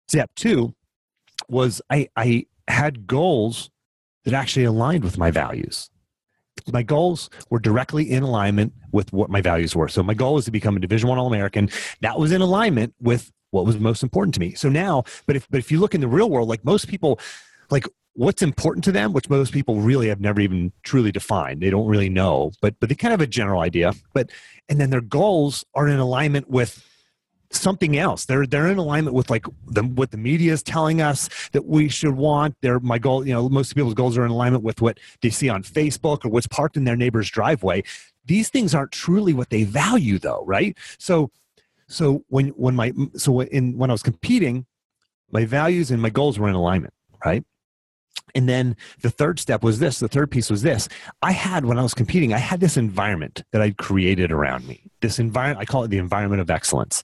Step 0.07 0.31
two 0.35 0.73
was 1.47 1.81
I, 1.89 2.09
I 2.15 2.45
had 2.67 3.07
goals 3.07 3.69
that 4.23 4.33
actually 4.33 4.65
aligned 4.65 5.03
with 5.03 5.17
my 5.17 5.31
values. 5.31 5.89
My 6.71 6.83
goals 6.83 7.29
were 7.49 7.59
directly 7.59 8.09
in 8.09 8.23
alignment 8.23 8.73
with 8.91 9.11
what 9.13 9.29
my 9.29 9.41
values 9.41 9.75
were. 9.75 9.87
So 9.87 10.03
my 10.03 10.13
goal 10.13 10.35
was 10.35 10.45
to 10.45 10.51
become 10.51 10.75
a 10.75 10.79
Division 10.79 11.09
One 11.09 11.17
All 11.17 11.27
American. 11.27 11.69
That 12.01 12.19
was 12.19 12.31
in 12.31 12.41
alignment 12.41 12.93
with 12.99 13.31
what 13.51 13.65
was 13.65 13.77
most 13.79 14.03
important 14.03 14.33
to 14.35 14.39
me. 14.39 14.53
So 14.53 14.69
now, 14.69 15.03
but 15.25 15.35
if 15.35 15.47
but 15.49 15.59
if 15.59 15.71
you 15.71 15.79
look 15.79 15.93
in 15.93 16.01
the 16.01 16.07
real 16.07 16.29
world, 16.29 16.49
like 16.49 16.65
most 16.65 16.87
people, 16.87 17.19
like 17.69 17.87
what's 18.13 18.41
important 18.41 18.83
to 18.85 18.91
them, 18.91 19.13
which 19.13 19.29
most 19.29 19.53
people 19.53 19.81
really 19.81 20.07
have 20.07 20.19
never 20.19 20.41
even 20.41 20.71
truly 20.83 21.11
defined. 21.11 21.61
They 21.61 21.69
don't 21.69 21.87
really 21.87 22.09
know, 22.09 22.51
but 22.61 22.79
but 22.79 22.89
they 22.89 22.95
kind 22.95 23.13
of 23.13 23.19
have 23.19 23.27
a 23.27 23.31
general 23.31 23.61
idea. 23.61 23.93
But 24.13 24.29
and 24.69 24.79
then 24.79 24.89
their 24.89 25.01
goals 25.01 25.63
are 25.75 25.87
in 25.87 25.99
alignment 25.99 26.49
with 26.49 26.85
something 27.51 27.97
else. 27.97 28.25
They're 28.25 28.45
they're 28.45 28.67
in 28.67 28.77
alignment 28.77 29.15
with 29.15 29.29
like 29.29 29.45
the, 29.67 29.83
what 29.83 30.11
the 30.11 30.17
media 30.17 30.53
is 30.53 30.63
telling 30.63 31.01
us 31.01 31.29
that 31.51 31.65
we 31.65 31.89
should 31.89 32.15
want. 32.15 32.55
They're 32.61 32.79
my 32.79 32.97
goal. 32.97 33.25
You 33.25 33.33
know, 33.33 33.49
most 33.49 33.75
people's 33.75 33.93
goals 33.93 34.17
are 34.17 34.25
in 34.25 34.31
alignment 34.31 34.63
with 34.63 34.81
what 34.81 34.99
they 35.21 35.29
see 35.29 35.49
on 35.49 35.63
Facebook 35.63 36.25
or 36.25 36.29
what's 36.29 36.47
parked 36.47 36.77
in 36.77 36.83
their 36.83 36.95
neighbor's 36.95 37.29
driveway. 37.29 37.83
These 38.25 38.49
things 38.49 38.75
aren't 38.75 38.91
truly 38.91 39.33
what 39.33 39.49
they 39.49 39.63
value, 39.63 40.19
though, 40.19 40.43
right? 40.45 40.77
So, 40.97 41.31
so 41.87 42.23
when 42.27 42.49
when 42.49 42.75
my 42.75 42.93
so 43.15 43.41
in 43.41 43.77
when 43.77 43.89
I 43.89 43.93
was 43.93 44.03
competing, 44.03 44.65
my 45.31 45.45
values 45.45 45.91
and 45.91 46.01
my 46.01 46.09
goals 46.09 46.39
were 46.39 46.49
in 46.49 46.55
alignment, 46.55 46.93
right? 47.25 47.43
And 48.35 48.47
then 48.47 48.77
the 49.01 49.09
third 49.09 49.39
step 49.39 49.63
was 49.63 49.79
this. 49.79 49.99
The 49.99 50.07
third 50.07 50.31
piece 50.31 50.49
was 50.49 50.61
this. 50.61 50.87
I 51.21 51.31
had, 51.31 51.65
when 51.65 51.77
I 51.77 51.83
was 51.83 51.93
competing, 51.93 52.33
I 52.33 52.37
had 52.37 52.59
this 52.59 52.77
environment 52.77 53.43
that 53.51 53.61
I'd 53.61 53.77
created 53.77 54.31
around 54.31 54.67
me. 54.67 54.89
This 55.01 55.19
environment, 55.19 55.59
I 55.59 55.65
call 55.65 55.83
it 55.83 55.89
the 55.89 55.97
environment 55.97 56.41
of 56.41 56.49
excellence. 56.49 57.03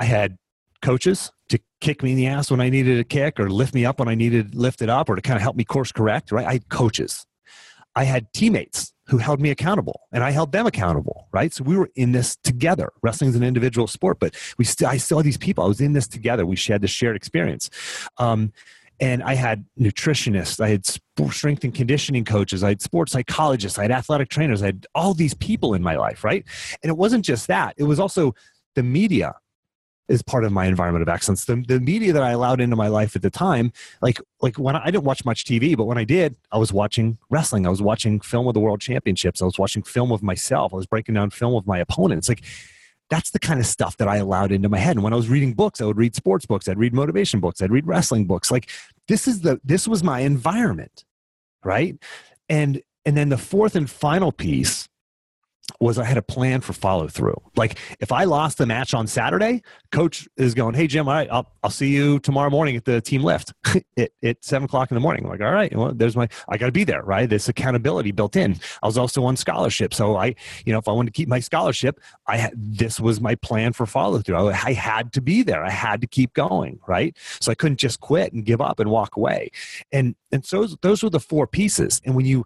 I 0.00 0.04
had 0.04 0.38
coaches 0.82 1.30
to 1.50 1.58
kick 1.80 2.02
me 2.02 2.12
in 2.12 2.16
the 2.16 2.26
ass 2.26 2.50
when 2.50 2.60
I 2.60 2.70
needed 2.70 2.98
a 2.98 3.04
kick 3.04 3.38
or 3.38 3.50
lift 3.50 3.74
me 3.74 3.84
up 3.84 3.98
when 3.98 4.08
I 4.08 4.14
needed 4.14 4.54
lifted 4.54 4.88
up 4.88 5.10
or 5.10 5.14
to 5.14 5.22
kind 5.22 5.36
of 5.36 5.42
help 5.42 5.56
me 5.56 5.64
course 5.64 5.92
correct, 5.92 6.32
right? 6.32 6.46
I 6.46 6.54
had 6.54 6.68
coaches. 6.70 7.26
I 7.94 8.04
had 8.04 8.32
teammates 8.32 8.94
who 9.08 9.18
held 9.18 9.40
me 9.40 9.50
accountable 9.50 10.02
and 10.12 10.24
I 10.24 10.30
held 10.30 10.52
them 10.52 10.66
accountable, 10.66 11.28
right? 11.32 11.52
So 11.52 11.64
we 11.64 11.76
were 11.76 11.90
in 11.96 12.12
this 12.12 12.36
together. 12.36 12.90
Wrestling 13.02 13.30
is 13.30 13.36
an 13.36 13.42
individual 13.42 13.88
sport, 13.88 14.18
but 14.20 14.34
we 14.56 14.64
still, 14.64 14.88
I 14.88 14.98
had 14.98 15.24
these 15.24 15.36
people. 15.36 15.64
I 15.64 15.68
was 15.68 15.80
in 15.80 15.92
this 15.92 16.08
together. 16.08 16.46
We 16.46 16.56
shared 16.56 16.82
this 16.82 16.92
shared 16.92 17.16
experience. 17.16 17.68
Um, 18.16 18.52
and 19.00 19.22
I 19.22 19.34
had 19.34 19.64
nutritionists, 19.78 20.60
I 20.60 20.68
had 20.68 20.86
strength 21.30 21.64
and 21.64 21.74
conditioning 21.74 22.24
coaches, 22.24 22.62
I 22.62 22.68
had 22.68 22.82
sports 22.82 23.12
psychologists, 23.12 23.78
I 23.78 23.82
had 23.82 23.90
athletic 23.90 24.28
trainers, 24.28 24.62
I 24.62 24.66
had 24.66 24.86
all 24.94 25.14
these 25.14 25.32
people 25.32 25.72
in 25.72 25.82
my 25.82 25.96
life, 25.96 26.22
right? 26.22 26.44
And 26.82 26.90
it 26.90 26.98
wasn't 26.98 27.24
just 27.24 27.46
that, 27.46 27.74
it 27.78 27.84
was 27.84 27.98
also 27.98 28.34
the 28.74 28.82
media 28.82 29.34
is 30.10 30.22
part 30.22 30.44
of 30.44 30.50
my 30.50 30.66
environment 30.66 31.02
of 31.02 31.08
excellence. 31.08 31.44
The, 31.44 31.62
the 31.66 31.78
media 31.78 32.12
that 32.12 32.22
I 32.22 32.32
allowed 32.32 32.60
into 32.60 32.74
my 32.74 32.88
life 32.88 33.14
at 33.14 33.22
the 33.22 33.30
time, 33.30 33.72
like 34.02 34.20
like 34.42 34.58
when 34.58 34.74
I, 34.74 34.82
I, 34.82 34.86
didn't 34.86 35.04
watch 35.04 35.24
much 35.24 35.44
TV, 35.44 35.76
but 35.76 35.84
when 35.84 35.96
I 35.96 36.04
did, 36.04 36.34
I 36.50 36.58
was 36.58 36.72
watching 36.72 37.16
wrestling. 37.30 37.64
I 37.64 37.70
was 37.70 37.80
watching 37.80 38.20
film 38.20 38.48
of 38.48 38.54
the 38.54 38.60
world 38.60 38.80
championships. 38.80 39.40
I 39.40 39.44
was 39.44 39.58
watching 39.58 39.82
film 39.84 40.10
of 40.10 40.20
myself. 40.22 40.74
I 40.74 40.76
was 40.76 40.86
breaking 40.86 41.14
down 41.14 41.30
film 41.30 41.54
of 41.54 41.64
my 41.66 41.78
opponents. 41.78 42.28
Like 42.28 42.42
that's 43.08 43.30
the 43.30 43.38
kind 43.38 43.60
of 43.60 43.66
stuff 43.66 43.96
that 43.98 44.08
I 44.08 44.16
allowed 44.16 44.50
into 44.50 44.68
my 44.68 44.78
head. 44.78 44.96
And 44.96 45.04
when 45.04 45.12
I 45.12 45.16
was 45.16 45.28
reading 45.28 45.54
books, 45.54 45.80
I 45.80 45.84
would 45.84 45.96
read 45.96 46.16
sports 46.16 46.44
books, 46.44 46.68
I'd 46.68 46.78
read 46.78 46.92
motivation 46.92 47.38
books, 47.38 47.62
I'd 47.62 47.70
read 47.70 47.86
wrestling 47.86 48.26
books. 48.26 48.50
Like 48.50 48.68
this 49.06 49.28
is 49.28 49.42
the 49.42 49.60
this 49.62 49.86
was 49.86 50.02
my 50.02 50.20
environment, 50.20 51.04
right? 51.64 51.96
And 52.48 52.82
and 53.06 53.16
then 53.16 53.28
the 53.28 53.38
fourth 53.38 53.76
and 53.76 53.88
final 53.88 54.32
piece 54.32 54.88
was 55.80 55.98
I 55.98 56.04
had 56.04 56.16
a 56.16 56.22
plan 56.22 56.60
for 56.60 56.72
follow 56.72 57.08
through. 57.08 57.40
Like 57.56 57.78
if 58.00 58.12
I 58.12 58.24
lost 58.24 58.58
the 58.58 58.66
match 58.66 58.94
on 58.94 59.06
Saturday, 59.06 59.62
coach 59.92 60.28
is 60.36 60.54
going, 60.54 60.74
Hey 60.74 60.86
Jim, 60.86 61.08
all 61.08 61.14
right, 61.14 61.28
I'll, 61.30 61.50
I'll 61.62 61.70
see 61.70 61.88
you 61.88 62.18
tomorrow 62.20 62.50
morning 62.50 62.76
at 62.76 62.84
the 62.84 63.00
team 63.00 63.22
lift 63.22 63.52
at, 63.96 64.10
at 64.22 64.44
seven 64.44 64.64
o'clock 64.64 64.90
in 64.90 64.94
the 64.94 65.00
morning. 65.00 65.24
I'm 65.24 65.30
like, 65.30 65.40
all 65.40 65.52
right, 65.52 65.74
well, 65.74 65.92
there's 65.94 66.16
my, 66.16 66.28
I 66.48 66.56
got 66.56 66.66
to 66.66 66.72
be 66.72 66.84
there, 66.84 67.02
right? 67.02 67.28
This 67.28 67.48
accountability 67.48 68.12
built 68.12 68.36
in. 68.36 68.58
I 68.82 68.86
was 68.86 68.98
also 68.98 69.24
on 69.24 69.36
scholarship. 69.36 69.94
So 69.94 70.16
I, 70.16 70.34
you 70.64 70.72
know, 70.72 70.78
if 70.78 70.88
I 70.88 70.92
wanted 70.92 71.12
to 71.12 71.16
keep 71.16 71.28
my 71.28 71.40
scholarship, 71.40 72.00
I 72.26 72.36
had, 72.36 72.52
this 72.56 72.98
was 73.00 73.20
my 73.20 73.34
plan 73.36 73.72
for 73.72 73.86
follow 73.86 74.20
through. 74.20 74.48
I, 74.48 74.60
I 74.64 74.72
had 74.72 75.12
to 75.14 75.20
be 75.20 75.42
there. 75.42 75.64
I 75.64 75.70
had 75.70 76.00
to 76.00 76.06
keep 76.06 76.32
going. 76.34 76.78
Right. 76.86 77.16
So 77.40 77.50
I 77.50 77.54
couldn't 77.54 77.78
just 77.78 78.00
quit 78.00 78.32
and 78.32 78.44
give 78.44 78.60
up 78.60 78.80
and 78.80 78.90
walk 78.90 79.16
away. 79.16 79.50
And, 79.92 80.14
and 80.32 80.44
so 80.44 80.66
those 80.82 81.02
were 81.02 81.10
the 81.10 81.20
four 81.20 81.46
pieces. 81.46 82.00
And 82.04 82.14
when 82.14 82.26
you, 82.26 82.44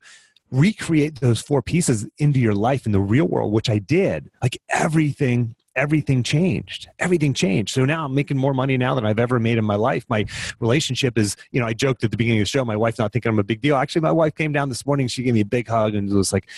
recreate 0.50 1.20
those 1.20 1.40
four 1.40 1.62
pieces 1.62 2.06
into 2.18 2.38
your 2.38 2.54
life 2.54 2.86
in 2.86 2.92
the 2.92 3.00
real 3.00 3.26
world, 3.26 3.52
which 3.52 3.68
I 3.68 3.78
did, 3.78 4.30
like 4.42 4.58
everything 4.68 5.54
everything 5.76 6.22
changed. 6.22 6.88
Everything 6.98 7.34
changed. 7.34 7.74
So 7.74 7.84
now 7.84 8.04
I'm 8.04 8.14
making 8.14 8.36
more 8.36 8.54
money 8.54 8.76
now 8.76 8.94
than 8.94 9.04
I've 9.04 9.18
ever 9.18 9.40
made 9.40 9.58
in 9.58 9.64
my 9.64 9.74
life. 9.74 10.04
My 10.08 10.24
relationship 10.60 11.18
is, 11.18 11.36
you 11.50 11.60
know, 11.60 11.66
I 11.66 11.72
joked 11.72 12.04
at 12.04 12.10
the 12.10 12.16
beginning 12.16 12.40
of 12.40 12.44
the 12.44 12.50
show, 12.50 12.64
my 12.64 12.76
wife 12.76 12.98
not 12.98 13.12
thinking 13.12 13.30
I'm 13.30 13.38
a 13.38 13.44
big 13.44 13.60
deal. 13.60 13.76
Actually, 13.76 14.02
my 14.02 14.12
wife 14.12 14.34
came 14.34 14.52
down 14.52 14.68
this 14.68 14.86
morning, 14.86 15.08
she 15.08 15.22
gave 15.22 15.34
me 15.34 15.40
a 15.40 15.44
big 15.44 15.66
hug 15.66 15.94
and 15.94 16.08
was 16.12 16.32
like, 16.32 16.48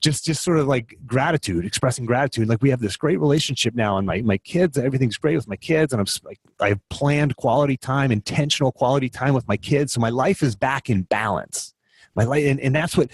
just 0.00 0.24
just 0.24 0.42
sort 0.42 0.58
of 0.58 0.66
like 0.66 0.98
gratitude, 1.06 1.64
expressing 1.64 2.04
gratitude. 2.04 2.48
Like 2.48 2.60
we 2.60 2.70
have 2.70 2.80
this 2.80 2.96
great 2.96 3.18
relationship 3.18 3.74
now, 3.74 3.96
and 3.96 4.06
my 4.06 4.20
my 4.20 4.36
kids, 4.38 4.76
everything's 4.76 5.16
great 5.16 5.36
with 5.36 5.48
my 5.48 5.56
kids, 5.56 5.92
and 5.92 6.00
I'm 6.00 6.06
like 6.22 6.38
I've 6.60 6.86
planned 6.90 7.36
quality 7.36 7.78
time, 7.78 8.12
intentional 8.12 8.72
quality 8.72 9.08
time 9.08 9.32
with 9.32 9.48
my 9.48 9.56
kids. 9.56 9.94
So 9.94 10.00
my 10.00 10.10
life 10.10 10.42
is 10.42 10.54
back 10.54 10.90
in 10.90 11.02
balance. 11.02 11.72
My 12.16 12.24
life, 12.24 12.44
and, 12.44 12.58
and 12.60 12.74
that's 12.74 12.96
what 12.96 13.10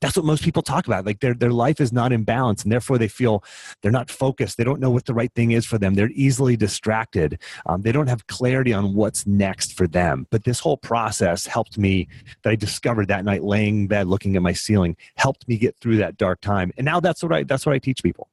that's 0.00 0.16
what 0.16 0.24
most 0.24 0.42
people 0.42 0.62
talk 0.62 0.86
about. 0.86 1.04
Like 1.04 1.20
their 1.20 1.34
their 1.34 1.52
life 1.52 1.80
is 1.80 1.92
not 1.92 2.12
in 2.12 2.24
balance 2.24 2.62
and 2.62 2.72
therefore 2.72 2.98
they 2.98 3.08
feel 3.08 3.44
they're 3.82 3.92
not 3.92 4.10
focused. 4.10 4.56
They 4.56 4.64
don't 4.64 4.80
know 4.80 4.90
what 4.90 5.04
the 5.04 5.14
right 5.14 5.32
thing 5.34 5.52
is 5.52 5.66
for 5.66 5.78
them. 5.78 5.94
They're 5.94 6.10
easily 6.14 6.56
distracted. 6.56 7.38
Um, 7.66 7.82
they 7.82 7.92
don't 7.92 8.06
have 8.06 8.26
clarity 8.26 8.72
on 8.72 8.94
what's 8.94 9.26
next 9.26 9.76
for 9.76 9.86
them. 9.86 10.26
But 10.30 10.44
this 10.44 10.58
whole 10.58 10.78
process 10.78 11.46
helped 11.46 11.78
me 11.78 12.08
that 12.42 12.50
i 12.50 12.56
discovered 12.56 13.08
that 13.08 13.24
night 13.24 13.44
laying 13.44 13.80
in 13.80 13.86
bed 13.86 14.06
looking 14.06 14.36
at 14.36 14.42
my 14.42 14.52
ceiling 14.52 14.96
helped 15.16 15.46
me 15.48 15.58
get 15.58 15.76
through 15.80 15.98
that 15.98 16.16
dark 16.16 16.40
time. 16.40 16.72
And 16.76 16.84
now 16.84 17.00
that's 17.00 17.22
what 17.22 17.32
i 17.32 17.42
that's 17.42 17.66
what 17.66 17.74
i 17.74 17.78
teach 17.78 18.02
people. 18.02 18.28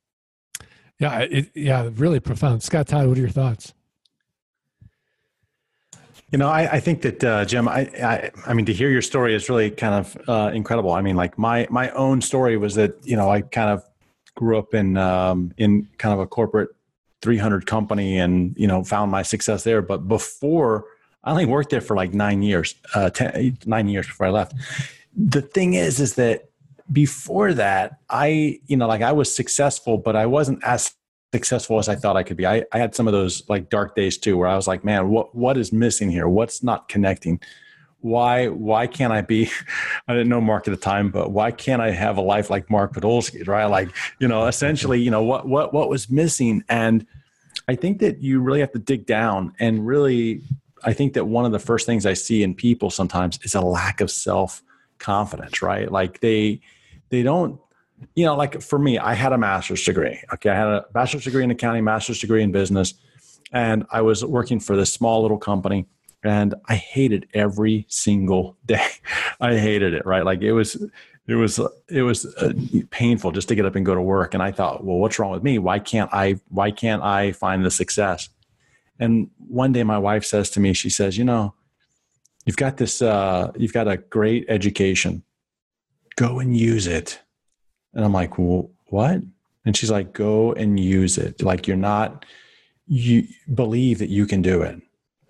Yeah 1.00 1.20
it, 1.20 1.52
yeah 1.54 1.90
really 1.94 2.20
profound. 2.20 2.64
Scott 2.64 2.88
todd 2.88 3.08
what 3.08 3.18
are 3.18 3.22
your 3.22 3.30
thoughts 3.30 3.74
you 6.32 6.38
know, 6.38 6.50
I, 6.50 6.74
I 6.74 6.80
think 6.80 7.02
that 7.04 7.24
uh, 7.24 7.46
Jim, 7.46 7.68
I, 7.68 7.82
I, 8.04 8.32
I, 8.46 8.54
mean, 8.54 8.66
to 8.66 8.74
hear 8.74 8.90
your 8.90 9.02
story 9.02 9.34
is 9.34 9.50
really 9.50 9.72
kind 9.72 9.96
of 9.96 10.18
uh, 10.28 10.52
incredible. 10.54 10.92
I 10.92 11.02
mean, 11.02 11.16
like 11.16 11.38
my 11.38 11.68
my 11.70 11.90
own 11.92 12.22
story 12.22 12.58
was 12.58 12.76
that 12.76 12.96
you 13.04 13.16
know 13.16 13.30
I 13.30 13.42
kind 13.42 13.70
of 13.70 13.84
grew 14.36 14.58
up 14.58 14.74
in 14.74 14.98
um, 14.98 15.54
in 15.58 15.88
kind 15.98 16.14
of 16.14 16.20
a 16.20 16.28
corporate 16.28 16.70
300 17.22 17.66
company 17.66 18.20
and 18.20 18.54
you 18.58 18.68
know 18.68 18.84
found 18.84 19.10
my 19.10 19.22
success 19.22 19.64
there. 19.64 19.82
But 19.82 20.08
before, 20.08 20.86
I 21.24 21.32
only 21.32 21.46
worked 21.46 21.70
there 21.70 21.82
for 21.82 21.96
like 21.96 22.14
nine 22.14 22.42
years, 22.42 22.76
uh, 22.94 23.10
ten, 23.10 23.58
nine 23.66 23.88
years 23.88 24.08
before 24.08 24.28
I 24.28 24.32
left. 24.32 24.54
The 25.16 25.42
thing 25.42 25.76
is, 25.76 26.02
is 26.02 26.16
that 26.16 26.50
before 26.92 27.54
that, 27.54 28.00
I 28.10 28.60
you 28.68 28.76
know 28.76 28.88
like 28.88 29.02
I 29.02 29.14
was 29.14 29.34
successful, 29.34 29.98
but 29.98 30.18
I 30.18 30.26
wasn't 30.26 30.62
as 30.66 30.94
successful 31.34 31.80
as 31.80 31.90
I 31.90 31.96
thought 31.96 32.16
I 32.16 32.24
could 32.24 32.38
be. 32.38 32.46
I, 32.46 32.64
I 32.72 32.78
had 32.78 32.96
some 32.96 33.08
of 33.08 33.14
those 33.14 33.48
like 33.50 33.70
dark 33.70 33.96
days 33.96 34.18
too, 34.18 34.38
where 34.38 34.48
I 34.48 34.56
was 34.56 34.68
like, 34.68 34.84
man, 34.84 35.10
what 35.10 35.36
what 35.36 35.58
is 35.58 35.72
missing 35.74 36.10
here? 36.10 36.28
What's 36.28 36.64
not 36.64 36.88
connecting? 36.88 37.40
Why 38.02 38.48
why 38.48 38.88
can't 38.88 39.12
I 39.12 39.22
be? 39.22 39.50
I 40.08 40.14
didn't 40.14 40.30
know 40.30 40.42
Mark 40.42 40.68
at 40.68 40.72
the 40.72 40.78
time, 40.78 41.12
but 41.12 41.32
why 41.32 41.52
can't 41.52 41.82
I 41.82 41.92
have 41.92 42.18
a 42.18 42.22
life 42.22 42.50
like 42.50 42.70
Mark 42.70 42.94
Podolsky? 42.94 43.48
Right? 43.48 43.66
Like 43.66 43.90
you 44.20 44.28
know, 44.28 44.46
essentially, 44.48 45.02
you 45.02 45.12
know 45.12 45.24
what 45.24 45.48
what 45.48 45.74
what 45.74 45.90
was 45.90 46.10
missing, 46.10 46.64
and 46.70 47.06
I 47.68 47.76
think 47.76 48.00
that 48.00 48.22
you 48.22 48.40
really 48.40 48.62
have 48.62 48.72
to 48.74 48.80
dig 48.80 49.06
down 49.06 49.54
and 49.60 49.86
really. 49.86 50.42
I 50.84 50.94
think 50.94 51.14
that 51.14 51.26
one 51.26 51.44
of 51.44 51.52
the 51.52 51.60
first 51.60 51.88
things 51.88 52.06
I 52.06 52.14
see 52.14 52.44
in 52.44 52.54
people 52.54 52.92
sometimes 52.92 53.40
is 53.42 53.56
a 53.56 53.62
lack 53.62 54.00
of 54.00 54.12
self 54.12 54.62
confidence. 55.00 55.62
Right? 55.62 55.92
Like 55.92 56.20
they 56.20 56.62
they 57.10 57.24
don't 57.24 57.60
you 58.16 58.26
know, 58.26 58.36
like 58.36 58.62
for 58.62 58.80
me, 58.80 58.98
I 58.98 59.14
had 59.14 59.34
a 59.34 59.38
master's 59.38 59.84
degree. 59.84 60.22
Okay. 60.34 60.50
I 60.50 60.56
had 60.56 60.68
a 60.68 60.86
bachelor's 60.94 61.24
degree 61.24 61.44
in 61.44 61.52
accounting, 61.52 61.84
master's 61.84 62.20
degree 62.20 62.44
in 62.44 62.52
business. 62.52 62.94
And 63.52 63.86
I 63.92 64.02
was 64.02 64.24
working 64.24 64.60
for 64.60 64.76
this 64.76 64.92
small 64.92 65.22
little 65.22 65.38
company 65.38 65.88
and 66.24 66.56
I 66.66 66.76
hated 66.76 67.28
every 67.34 67.86
single 67.90 68.58
day. 68.66 68.88
I 69.40 69.58
hated 69.58 69.94
it, 69.94 70.06
right? 70.06 70.26
Like 70.26 70.42
it 70.42 70.54
was, 70.54 70.76
it 71.28 71.36
was, 71.36 71.60
it 71.90 72.02
was 72.04 72.26
uh, 72.38 72.54
painful 72.90 73.32
just 73.32 73.48
to 73.50 73.56
get 73.56 73.66
up 73.66 73.76
and 73.76 73.86
go 73.86 73.96
to 73.96 74.02
work. 74.02 74.34
And 74.34 74.44
I 74.44 74.52
thought, 74.52 74.84
well, 74.84 74.98
what's 74.98 75.20
wrong 75.20 75.32
with 75.32 75.44
me? 75.44 75.60
Why 75.60 75.80
can't 75.80 76.10
I, 76.14 76.40
why 76.50 76.72
can't 76.72 77.04
I 77.04 77.32
find 77.32 77.66
the 77.66 77.72
success? 77.72 78.30
And 79.00 79.30
one 79.38 79.74
day 79.74 79.84
my 79.84 79.98
wife 79.98 80.26
says 80.26 80.50
to 80.52 80.60
me, 80.60 80.74
she 80.74 80.90
says, 80.90 81.18
you 81.18 81.24
know, 81.24 81.54
you've 82.46 82.58
got 82.58 82.78
this, 82.78 83.02
uh, 83.02 83.52
you've 83.56 83.74
got 83.74 83.88
a 83.88 83.98
great 83.98 84.46
education. 84.50 85.24
Go 86.16 86.40
and 86.40 86.58
use 86.58 86.88
it 86.88 87.22
and 87.98 88.06
I'm 88.06 88.14
like, 88.14 88.38
well, 88.38 88.70
what? 88.86 89.22
And 89.66 89.76
she's 89.76 89.90
like, 89.90 90.14
go 90.14 90.54
and 90.54 90.80
use 90.80 91.18
it. 91.18 91.42
Like 91.42 91.68
you're 91.68 91.76
not, 91.76 92.26
you 92.86 93.28
believe 93.54 93.98
that 94.00 94.10
you 94.10 94.28
can 94.28 94.44
do 94.44 94.62
it. 94.62 94.80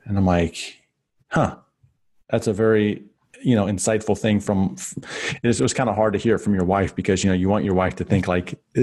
And 0.04 0.18
I'm 0.18 0.26
like, 0.26 0.82
huh, 1.30 1.56
that's 2.30 2.46
a 2.46 2.54
very, 2.54 3.04
you 3.42 3.56
know, 3.56 3.66
insightful 3.66 4.18
thing 4.18 4.42
from, 4.42 4.76
it 5.42 5.62
was, 5.62 5.74
kind 5.74 5.90
of 5.90 5.96
hard 5.96 6.12
to 6.14 6.20
hear 6.20 6.38
from 6.38 6.54
your 6.54 6.66
wife 6.66 6.94
because, 6.94 7.24
you 7.24 7.30
know, 7.30 7.36
you 7.36 7.48
want 7.48 7.64
your 7.64 7.74
wife 7.74 7.96
to 7.96 8.04
think 8.04 8.28
like 8.28 8.54
uh, 8.78 8.82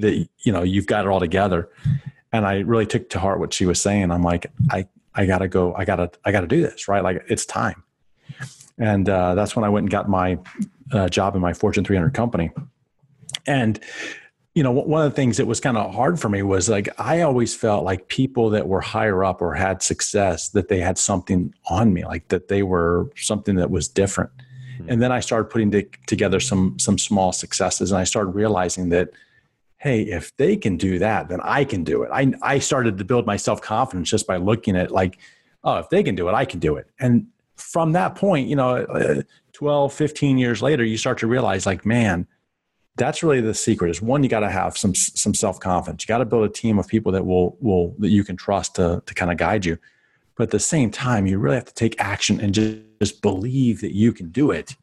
that, 0.00 0.26
you 0.38 0.52
know, 0.52 0.62
you've 0.62 0.86
got 0.86 1.04
it 1.04 1.08
all 1.08 1.20
together. 1.20 1.68
And 2.32 2.46
I 2.46 2.60
really 2.60 2.86
took 2.86 3.10
to 3.10 3.18
heart 3.18 3.40
what 3.40 3.52
she 3.52 3.66
was 3.66 3.80
saying. 3.80 4.10
I'm 4.10 4.22
like, 4.22 4.50
I, 4.70 4.88
I 5.14 5.26
gotta 5.26 5.48
go. 5.48 5.74
I 5.74 5.84
gotta, 5.84 6.10
I 6.24 6.32
gotta 6.32 6.46
do 6.46 6.62
this, 6.62 6.88
right? 6.88 7.04
Like 7.04 7.24
it's 7.28 7.44
time. 7.44 7.82
And 8.78 9.06
uh, 9.06 9.34
that's 9.34 9.54
when 9.54 9.66
I 9.66 9.68
went 9.68 9.84
and 9.84 9.90
got 9.90 10.08
my 10.08 10.38
uh, 10.92 11.10
job 11.10 11.34
in 11.34 11.42
my 11.42 11.52
Fortune 11.52 11.84
300 11.84 12.14
company 12.14 12.50
and 13.48 13.80
you 14.54 14.64
know, 14.64 14.72
one 14.72 15.06
of 15.06 15.12
the 15.12 15.14
things 15.14 15.36
that 15.36 15.46
was 15.46 15.60
kind 15.60 15.76
of 15.76 15.94
hard 15.94 16.18
for 16.18 16.28
me 16.28 16.42
was 16.42 16.68
like 16.68 16.88
I 16.98 17.20
always 17.20 17.54
felt 17.54 17.84
like 17.84 18.08
people 18.08 18.50
that 18.50 18.66
were 18.66 18.80
higher 18.80 19.22
up 19.22 19.40
or 19.40 19.54
had 19.54 19.84
success 19.84 20.48
that 20.48 20.66
they 20.66 20.80
had 20.80 20.98
something 20.98 21.54
on 21.70 21.92
me, 21.92 22.04
like 22.04 22.26
that 22.28 22.48
they 22.48 22.64
were 22.64 23.08
something 23.14 23.54
that 23.54 23.70
was 23.70 23.86
different. 23.86 24.30
Mm-hmm. 24.36 24.90
And 24.90 25.02
then 25.02 25.12
I 25.12 25.20
started 25.20 25.44
putting 25.50 25.70
to, 25.72 25.84
together 26.08 26.40
some 26.40 26.76
some 26.78 26.98
small 26.98 27.30
successes, 27.30 27.92
and 27.92 28.00
I 28.00 28.04
started 28.04 28.30
realizing 28.30 28.88
that, 28.88 29.10
hey, 29.76 30.02
if 30.02 30.36
they 30.38 30.56
can 30.56 30.76
do 30.76 30.98
that, 30.98 31.28
then 31.28 31.38
I 31.42 31.64
can 31.64 31.84
do 31.84 32.02
it. 32.02 32.10
I 32.12 32.32
I 32.42 32.58
started 32.58 32.98
to 32.98 33.04
build 33.04 33.26
my 33.26 33.36
self 33.36 33.60
confidence 33.60 34.10
just 34.10 34.26
by 34.26 34.38
looking 34.38 34.76
at 34.76 34.90
like, 34.90 35.18
oh, 35.62 35.76
if 35.76 35.88
they 35.88 36.02
can 36.02 36.16
do 36.16 36.28
it, 36.28 36.32
I 36.32 36.44
can 36.44 36.58
do 36.58 36.74
it. 36.76 36.88
And 36.98 37.28
from 37.54 37.92
that 37.92 38.16
point, 38.16 38.48
you 38.48 38.56
know, 38.56 38.70
uh, 38.70 39.22
12, 39.52 39.92
15 39.92 40.38
years 40.38 40.62
later, 40.62 40.84
you 40.84 40.96
start 40.96 41.18
to 41.18 41.28
realize 41.28 41.64
like, 41.64 41.86
man 41.86 42.26
that's 42.98 43.22
really 43.22 43.40
the 43.40 43.54
secret 43.54 43.90
is 43.90 44.02
one 44.02 44.22
you 44.22 44.28
got 44.28 44.40
to 44.40 44.50
have 44.50 44.76
some 44.76 44.94
some 44.94 45.34
self-confidence. 45.34 46.04
You 46.04 46.06
got 46.06 46.18
to 46.18 46.24
build 46.24 46.44
a 46.44 46.48
team 46.48 46.78
of 46.78 46.86
people 46.86 47.12
that 47.12 47.24
will 47.24 47.56
will 47.60 47.94
that 47.98 48.10
you 48.10 48.24
can 48.24 48.36
trust 48.36 48.74
to 48.76 49.02
to 49.06 49.14
kind 49.14 49.30
of 49.30 49.38
guide 49.38 49.64
you. 49.64 49.78
But 50.36 50.44
at 50.44 50.50
the 50.50 50.60
same 50.60 50.90
time 50.90 51.26
you 51.26 51.38
really 51.38 51.56
have 51.56 51.64
to 51.64 51.74
take 51.74 51.96
action 51.98 52.40
and 52.40 52.54
just, 52.54 52.78
just 53.00 53.22
believe 53.22 53.80
that 53.80 53.94
you 53.94 54.12
can 54.12 54.30
do 54.30 54.50
it. 54.50 54.76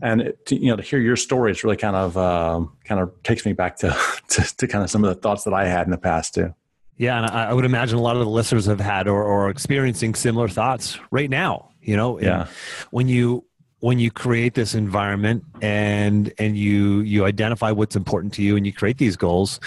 And 0.00 0.20
it, 0.20 0.46
to, 0.46 0.56
you 0.56 0.68
know 0.68 0.76
to 0.76 0.82
hear 0.82 0.98
your 0.98 1.16
story 1.16 1.52
it's 1.52 1.62
really 1.62 1.76
kind 1.76 1.96
of 1.96 2.16
um, 2.16 2.76
kind 2.84 3.00
of 3.00 3.12
takes 3.22 3.46
me 3.46 3.52
back 3.52 3.76
to, 3.78 3.96
to, 4.28 4.56
to 4.56 4.66
kind 4.66 4.82
of 4.82 4.90
some 4.90 5.04
of 5.04 5.14
the 5.14 5.20
thoughts 5.20 5.44
that 5.44 5.54
i 5.54 5.66
had 5.66 5.86
in 5.86 5.90
the 5.90 5.96
past 5.98 6.34
too. 6.34 6.52
Yeah 6.98 7.18
and 7.18 7.26
i 7.26 7.54
would 7.54 7.64
imagine 7.64 7.96
a 7.96 8.02
lot 8.02 8.16
of 8.16 8.24
the 8.24 8.30
listeners 8.30 8.66
have 8.66 8.80
had 8.80 9.06
or, 9.06 9.22
or 9.22 9.48
experiencing 9.48 10.14
similar 10.16 10.48
thoughts 10.48 10.98
right 11.12 11.30
now 11.30 11.70
you 11.80 11.96
know 11.96 12.20
yeah. 12.20 12.48
when 12.90 13.06
you 13.06 13.44
when 13.86 14.00
you 14.00 14.10
create 14.10 14.54
this 14.54 14.74
environment 14.74 15.44
and 15.62 16.34
and 16.38 16.58
you 16.58 17.02
you 17.02 17.24
identify 17.24 17.70
what's 17.70 17.94
important 17.94 18.32
to 18.32 18.42
you 18.42 18.56
and 18.56 18.66
you 18.66 18.72
create 18.72 18.98
these 18.98 19.16
goals 19.16 19.60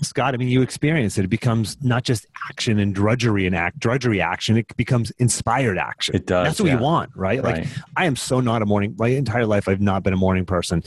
scott 0.00 0.32
i 0.32 0.36
mean 0.36 0.46
you 0.46 0.62
experience 0.62 1.18
it. 1.18 1.24
It 1.24 1.28
becomes 1.28 1.76
not 1.82 2.04
just 2.04 2.24
action 2.48 2.78
and 2.78 2.94
drudgery 2.94 3.48
and 3.48 3.56
act 3.56 3.80
drudgery 3.80 4.20
action. 4.20 4.56
It 4.56 4.76
becomes 4.76 5.10
inspired 5.18 5.76
action. 5.76 6.14
It 6.14 6.26
does 6.26 6.46
that's 6.46 6.60
what 6.60 6.68
yeah. 6.68 6.76
you 6.76 6.82
want 6.82 7.10
right? 7.16 7.42
right. 7.42 7.64
Like 7.64 7.68
i 7.96 8.06
am 8.06 8.14
so 8.14 8.38
not 8.38 8.62
a 8.62 8.66
morning 8.66 8.94
my 8.96 9.08
entire 9.08 9.44
life 9.44 9.66
i've 9.66 9.80
not 9.80 10.04
been 10.04 10.12
a 10.12 10.22
morning 10.26 10.46
person 10.46 10.84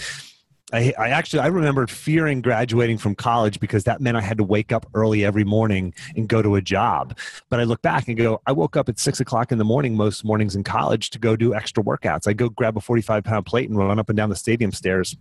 I, 0.74 0.93
I 1.00 1.09
actually 1.09 1.39
I 1.39 1.47
remembered 1.47 1.89
fearing 1.89 2.41
graduating 2.41 2.97
from 2.97 3.15
college 3.15 3.59
because 3.59 3.86
that 3.86 4.01
meant 4.01 4.17
I 4.17 4.21
had 4.21 4.38
to 4.38 4.43
wake 4.43 4.74
up 4.74 4.86
early 4.93 5.24
every 5.24 5.45
morning 5.45 5.93
and 6.15 6.27
go 6.27 6.41
to 6.41 6.55
a 6.55 6.62
job. 6.62 7.17
But 7.50 7.62
I 7.62 7.63
look 7.63 7.81
back 7.81 8.09
and 8.09 8.17
go, 8.17 8.41
I 8.45 8.51
woke 8.51 8.75
up 8.75 8.89
at 8.89 9.00
six 9.00 9.21
o'clock 9.21 9.51
in 9.53 9.59
the 9.59 9.63
morning 9.63 9.95
most 9.95 10.25
mornings 10.25 10.55
in 10.55 10.63
college 10.63 11.09
to 11.12 11.19
go 11.19 11.38
do 11.38 11.53
extra 11.53 11.81
workouts. 11.81 12.27
I 12.27 12.33
go 12.33 12.50
grab 12.50 12.75
a 12.75 12.81
forty-five 12.81 13.24
pound 13.24 13.45
plate 13.45 13.69
and 13.69 13.77
run 13.77 13.97
up 13.97 14.09
and 14.09 14.17
down 14.17 14.29
the 14.29 14.36
stadium 14.36 14.74
stairs 14.74 15.15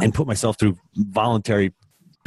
and 0.00 0.12
put 0.12 0.26
myself 0.26 0.58
through 0.58 0.76
voluntary 0.94 1.72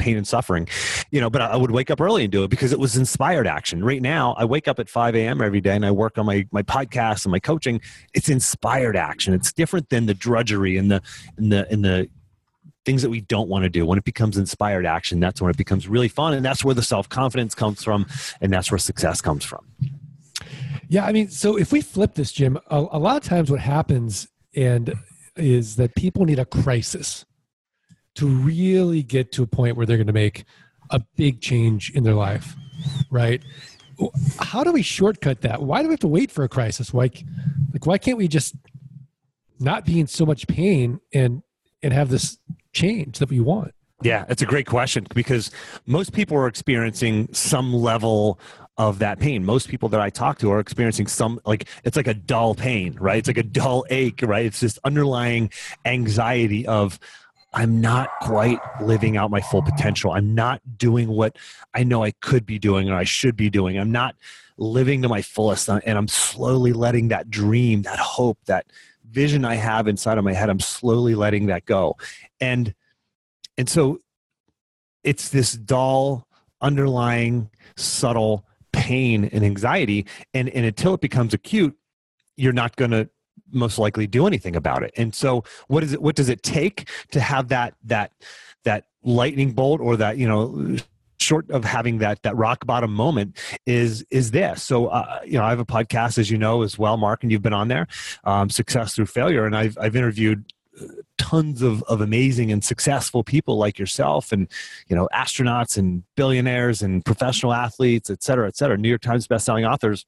pain 0.00 0.16
and 0.16 0.26
suffering, 0.26 0.66
you 1.10 1.20
know, 1.20 1.30
but 1.30 1.42
I 1.42 1.56
would 1.56 1.70
wake 1.70 1.90
up 1.90 2.00
early 2.00 2.24
and 2.24 2.32
do 2.32 2.42
it 2.42 2.48
because 2.48 2.72
it 2.72 2.80
was 2.80 2.96
inspired 2.96 3.46
action. 3.46 3.84
Right 3.84 4.02
now, 4.02 4.34
I 4.38 4.46
wake 4.46 4.66
up 4.66 4.78
at 4.80 4.88
5 4.88 5.14
a.m. 5.14 5.42
every 5.42 5.60
day 5.60 5.76
and 5.76 5.84
I 5.84 5.90
work 5.90 6.16
on 6.16 6.24
my, 6.26 6.48
my 6.50 6.62
podcast 6.62 7.26
and 7.26 7.32
my 7.32 7.38
coaching. 7.38 7.82
It's 8.14 8.30
inspired 8.30 8.96
action. 8.96 9.34
It's 9.34 9.52
different 9.52 9.90
than 9.90 10.06
the 10.06 10.14
drudgery 10.14 10.78
and 10.78 10.90
the, 10.90 11.02
and 11.36 11.52
the, 11.52 11.70
and 11.70 11.84
the 11.84 12.08
things 12.90 13.02
that 13.02 13.10
we 13.10 13.20
don't 13.20 13.48
want 13.48 13.62
to 13.62 13.70
do. 13.70 13.86
When 13.86 13.98
it 13.98 14.04
becomes 14.04 14.36
inspired 14.36 14.84
action, 14.84 15.20
that's 15.20 15.40
when 15.40 15.48
it 15.48 15.56
becomes 15.56 15.86
really 15.86 16.08
fun. 16.08 16.34
And 16.34 16.44
that's 16.44 16.64
where 16.64 16.74
the 16.74 16.82
self 16.82 17.08
confidence 17.08 17.54
comes 17.54 17.84
from. 17.84 18.04
And 18.40 18.52
that's 18.52 18.68
where 18.72 18.78
success 18.78 19.20
comes 19.20 19.44
from. 19.44 19.64
Yeah. 20.88 21.06
I 21.06 21.12
mean, 21.12 21.28
so 21.28 21.56
if 21.56 21.70
we 21.70 21.82
flip 21.82 22.14
this, 22.14 22.32
Jim, 22.32 22.58
a, 22.68 22.78
a 22.78 22.98
lot 22.98 23.16
of 23.16 23.22
times 23.22 23.48
what 23.48 23.60
happens 23.60 24.26
and 24.56 24.92
is 25.36 25.76
that 25.76 25.94
people 25.94 26.24
need 26.24 26.40
a 26.40 26.44
crisis 26.44 27.24
to 28.16 28.26
really 28.26 29.04
get 29.04 29.30
to 29.32 29.44
a 29.44 29.46
point 29.46 29.76
where 29.76 29.86
they're 29.86 29.96
going 29.96 30.08
to 30.08 30.12
make 30.12 30.44
a 30.90 31.00
big 31.16 31.40
change 31.40 31.90
in 31.90 32.02
their 32.02 32.14
life, 32.14 32.56
right? 33.08 33.40
How 34.40 34.64
do 34.64 34.72
we 34.72 34.82
shortcut 34.82 35.42
that? 35.42 35.62
Why 35.62 35.82
do 35.82 35.88
we 35.88 35.92
have 35.92 36.00
to 36.00 36.08
wait 36.08 36.32
for 36.32 36.42
a 36.42 36.48
crisis? 36.48 36.92
Why, 36.92 37.08
like, 37.72 37.86
why 37.86 37.98
can't 37.98 38.18
we 38.18 38.26
just 38.26 38.56
not 39.60 39.84
be 39.84 40.00
in 40.00 40.08
so 40.08 40.26
much 40.26 40.48
pain 40.48 40.98
and 41.14 41.42
and 41.82 41.92
have 41.92 42.08
this 42.08 42.38
change 42.72 43.18
that 43.18 43.30
we 43.30 43.40
want? 43.40 43.72
Yeah, 44.02 44.24
it's 44.28 44.40
a 44.40 44.46
great 44.46 44.66
question 44.66 45.06
because 45.14 45.50
most 45.86 46.12
people 46.12 46.36
are 46.38 46.46
experiencing 46.46 47.28
some 47.32 47.74
level 47.74 48.40
of 48.78 48.98
that 49.00 49.18
pain. 49.18 49.44
Most 49.44 49.68
people 49.68 49.90
that 49.90 50.00
I 50.00 50.08
talk 50.08 50.38
to 50.38 50.50
are 50.52 50.58
experiencing 50.58 51.06
some 51.06 51.38
like 51.44 51.68
it's 51.84 51.98
like 51.98 52.06
a 52.06 52.14
dull 52.14 52.54
pain, 52.54 52.96
right? 52.98 53.18
It's 53.18 53.28
like 53.28 53.36
a 53.36 53.42
dull 53.42 53.84
ache, 53.90 54.22
right? 54.22 54.46
It's 54.46 54.60
this 54.60 54.78
underlying 54.84 55.50
anxiety 55.84 56.66
of 56.66 56.98
I'm 57.52 57.82
not 57.82 58.08
quite 58.22 58.58
living 58.80 59.18
out 59.18 59.30
my 59.30 59.40
full 59.40 59.60
potential. 59.60 60.12
I'm 60.12 60.34
not 60.34 60.62
doing 60.78 61.08
what 61.08 61.36
I 61.74 61.82
know 61.82 62.02
I 62.02 62.12
could 62.12 62.46
be 62.46 62.58
doing 62.58 62.88
or 62.88 62.94
I 62.94 63.04
should 63.04 63.36
be 63.36 63.50
doing. 63.50 63.76
I'm 63.76 63.92
not 63.92 64.14
living 64.56 65.02
to 65.02 65.08
my 65.08 65.20
fullest 65.20 65.68
and 65.68 65.82
I'm 65.86 66.08
slowly 66.08 66.72
letting 66.72 67.08
that 67.08 67.30
dream, 67.30 67.82
that 67.82 67.98
hope, 67.98 68.38
that 68.46 68.66
vision 69.10 69.44
I 69.44 69.54
have 69.54 69.88
inside 69.88 70.18
of 70.18 70.24
my 70.24 70.32
head, 70.32 70.48
I'm 70.48 70.60
slowly 70.60 71.14
letting 71.14 71.46
that 71.46 71.64
go. 71.66 71.96
And 72.40 72.74
and 73.56 73.68
so 73.68 73.98
it's 75.04 75.30
this 75.30 75.52
dull, 75.52 76.26
underlying, 76.60 77.50
subtle 77.76 78.46
pain 78.72 79.24
and 79.32 79.44
anxiety. 79.44 80.06
And, 80.34 80.48
and 80.50 80.64
until 80.64 80.94
it 80.94 81.00
becomes 81.00 81.34
acute, 81.34 81.76
you're 82.36 82.52
not 82.52 82.76
going 82.76 82.90
to 82.92 83.08
most 83.52 83.78
likely 83.78 84.06
do 84.06 84.26
anything 84.26 84.56
about 84.56 84.82
it. 84.82 84.92
And 84.96 85.14
so 85.14 85.44
what 85.68 85.82
is 85.82 85.92
it 85.92 86.00
what 86.00 86.14
does 86.14 86.28
it 86.28 86.42
take 86.42 86.88
to 87.10 87.20
have 87.20 87.48
that 87.48 87.74
that 87.84 88.12
that 88.64 88.86
lightning 89.02 89.52
bolt 89.52 89.80
or 89.80 89.96
that, 89.96 90.18
you 90.18 90.28
know, 90.28 90.76
short 91.30 91.48
of 91.52 91.64
having 91.64 91.98
that 91.98 92.20
that 92.24 92.36
rock 92.36 92.66
bottom 92.66 92.92
moment 92.92 93.38
is 93.64 94.04
is 94.10 94.32
this 94.32 94.64
so 94.64 94.88
uh, 94.88 95.20
you 95.24 95.34
know 95.34 95.44
i 95.44 95.50
have 95.50 95.60
a 95.60 95.64
podcast 95.64 96.18
as 96.18 96.28
you 96.28 96.36
know 96.36 96.62
as 96.62 96.76
well 96.76 96.96
mark 96.96 97.22
and 97.22 97.30
you've 97.30 97.40
been 97.40 97.52
on 97.52 97.68
there 97.68 97.86
um, 98.24 98.50
success 98.50 98.96
through 98.96 99.06
failure 99.06 99.46
and 99.46 99.56
i've 99.56 99.78
i've 99.80 99.94
interviewed 99.94 100.44
uh, 100.80 100.86
tons 101.18 101.62
of, 101.62 101.84
of 101.84 102.00
amazing 102.00 102.50
and 102.50 102.64
successful 102.64 103.22
people 103.22 103.56
like 103.58 103.78
yourself 103.78 104.32
and 104.32 104.48
you 104.88 104.96
know 104.96 105.08
astronauts 105.14 105.78
and 105.78 106.02
billionaires 106.16 106.82
and 106.82 107.04
professional 107.04 107.52
athletes 107.52 108.10
et 108.10 108.24
cetera 108.24 108.48
et 108.48 108.56
cetera 108.56 108.76
new 108.76 108.88
york 108.88 109.02
times 109.02 109.28
bestselling 109.28 109.70
authors. 109.70 110.06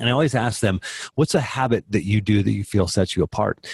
And 0.00 0.08
i 0.08 0.12
always 0.12 0.34
ask 0.34 0.58
them 0.58 0.80
what's 1.14 1.36
a 1.36 1.40
habit 1.40 1.84
that 1.90 2.04
you 2.04 2.20
do 2.20 2.42
that 2.42 2.50
you 2.50 2.64
feel 2.64 2.88
sets 2.88 3.14
you 3.14 3.22
apart? 3.22 3.64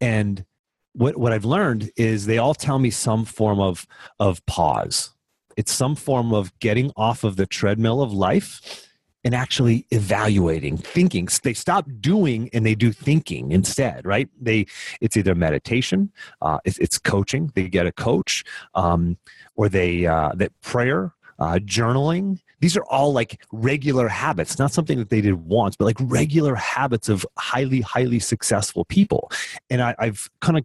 And 0.00 0.46
what, 0.94 1.18
what 1.18 1.32
i've 1.34 1.44
learned 1.44 1.90
is 1.96 2.24
they 2.24 2.38
all 2.38 2.54
tell 2.54 2.78
me 2.78 2.88
some 2.88 3.26
form 3.26 3.60
of 3.60 3.86
of 4.18 4.44
pause 4.46 5.13
it's 5.56 5.72
some 5.72 5.94
form 5.94 6.32
of 6.32 6.56
getting 6.58 6.90
off 6.96 7.24
of 7.24 7.36
the 7.36 7.46
treadmill 7.46 8.02
of 8.02 8.12
life 8.12 8.90
and 9.24 9.34
actually 9.34 9.86
evaluating 9.90 10.76
thinking. 10.76 11.28
They 11.42 11.54
stop 11.54 11.86
doing 12.00 12.50
and 12.52 12.64
they 12.64 12.74
do 12.74 12.92
thinking 12.92 13.52
instead 13.52 14.04
right? 14.04 14.28
They 14.40 14.66
it's 15.00 15.16
either 15.16 15.34
meditation 15.34 16.12
uh, 16.42 16.58
it's, 16.64 16.78
it's, 16.78 16.98
coaching. 16.98 17.50
They 17.54 17.68
get 17.68 17.86
a 17.86 17.92
coach 17.92 18.44
um, 18.74 19.18
or 19.56 19.68
they 19.68 20.06
uh, 20.06 20.32
that 20.36 20.52
prayer 20.60 21.14
uh, 21.38 21.58
journaling. 21.64 22.40
These 22.60 22.76
are 22.76 22.84
all 22.84 23.12
like 23.12 23.42
regular 23.52 24.08
habits 24.08 24.58
not 24.58 24.72
something 24.72 24.98
that 24.98 25.10
they 25.10 25.20
did 25.20 25.34
once 25.34 25.76
but 25.76 25.86
like 25.86 25.96
regular 26.00 26.54
habits 26.54 27.08
of 27.08 27.26
highly 27.38 27.80
highly 27.80 28.18
successful 28.18 28.84
people. 28.84 29.30
And 29.70 29.82
I, 29.82 29.94
i've 29.98 30.30
kind 30.40 30.58
of 30.58 30.64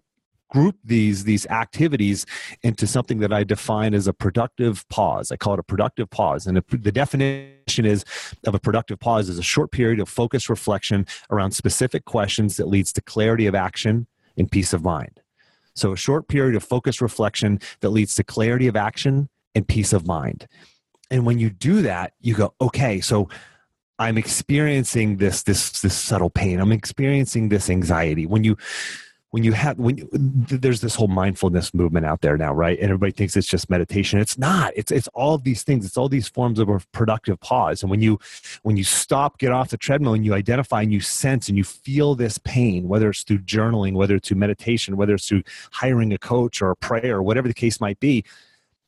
group 0.50 0.76
these 0.84 1.24
these 1.24 1.46
activities 1.48 2.26
into 2.64 2.88
something 2.88 3.20
that 3.20 3.32
I 3.32 3.44
define 3.44 3.94
as 3.94 4.08
a 4.08 4.14
productive 4.14 4.88
pause. 4.90 5.32
I 5.32 5.38
call 5.38 5.54
it 5.54 5.60
a 5.60 5.64
productive 5.64 6.10
pause, 6.10 6.48
and 6.48 6.58
the 6.58 6.92
definition 6.92 7.86
is 7.86 8.04
of 8.46 8.56
a 8.56 8.60
productive 8.60 9.00
pause 9.00 9.30
is 9.30 9.40
a 9.40 9.44
short 9.44 9.72
period 9.72 10.00
of 10.00 10.10
focused 10.10 10.50
reflection 10.50 11.06
around 11.30 11.52
specific 11.52 12.06
questions 12.06 12.58
that 12.58 12.68
leads 12.68 12.92
to 12.94 13.02
clarity 13.02 13.46
of 13.46 13.56
action 13.56 14.08
and 14.38 14.52
peace 14.52 14.74
of 14.74 14.84
mind. 14.84 15.22
So, 15.76 15.94
a 15.94 15.98
short 15.98 16.28
period 16.28 16.56
of 16.56 16.64
focused 16.64 17.02
reflection 17.02 17.60
that 17.82 17.90
leads 17.90 18.16
to 18.16 18.24
clarity 18.24 18.68
of 18.68 18.76
action 18.76 19.30
and 19.56 19.68
peace 19.68 19.94
of 19.94 20.06
mind. 20.06 20.48
And 21.12 21.26
when 21.26 21.40
you 21.40 21.50
do 21.50 21.82
that, 21.84 22.14
you 22.22 22.36
go, 22.36 22.54
okay, 22.62 23.02
so 23.02 23.30
I'm 23.98 24.18
experiencing 24.18 25.18
this 25.18 25.44
this 25.44 25.82
this 25.82 25.96
subtle 25.96 26.30
pain. 26.30 26.60
I'm 26.60 26.72
experiencing 26.72 27.50
this 27.50 27.70
anxiety. 27.70 28.26
When 28.26 28.44
you 28.44 28.58
when 29.32 29.44
you 29.44 29.52
have 29.52 29.78
when 29.78 29.98
you, 29.98 30.10
there's 30.12 30.82
this 30.82 30.96
whole 30.96 31.08
mindfulness 31.08 31.74
movement 31.74 32.06
out 32.06 32.22
there 32.22 32.38
now 32.38 32.54
right? 32.54 32.78
And 32.80 32.86
everybody 32.86 33.12
thinks 33.12 33.38
it's 33.38 33.48
just 33.48 33.70
meditation. 33.70 34.20
It's 34.20 34.38
not. 34.38 34.74
It's 34.76 34.92
it's 34.92 35.08
all 35.10 35.38
these 35.38 35.64
things. 35.64 35.86
It's 35.86 35.98
all 35.98 36.10
these 36.10 36.28
forms 36.28 36.58
of 36.58 36.70
a 36.70 36.80
productive 36.92 37.40
pause. 37.40 37.84
And 37.84 37.92
when 37.92 38.02
you 38.02 38.20
when 38.64 38.76
you 38.76 38.84
stop 38.84 39.38
get 39.38 39.52
off 39.52 39.70
the 39.70 39.78
treadmill 39.78 40.14
and 40.14 40.26
you 40.26 40.34
identify 40.34 40.82
and 40.82 40.92
you 40.92 41.00
sense 41.00 41.48
and 41.48 41.58
you 41.58 41.64
feel 41.64 42.16
this 42.16 42.38
pain 42.40 42.88
whether 42.88 43.10
it's 43.10 43.24
through 43.24 43.40
journaling 43.40 43.94
whether 43.94 44.16
it's 44.16 44.28
through 44.28 44.38
meditation 44.38 44.98
whether 44.98 45.14
it's 45.14 45.28
through 45.28 45.44
hiring 45.72 46.12
a 46.12 46.18
coach 46.18 46.62
or 46.62 46.72
a 46.72 46.76
prayer 46.76 47.18
or 47.18 47.24
whatever 47.24 47.48
the 47.48 47.54
case 47.54 47.80
might 47.80 48.00
be 48.00 48.24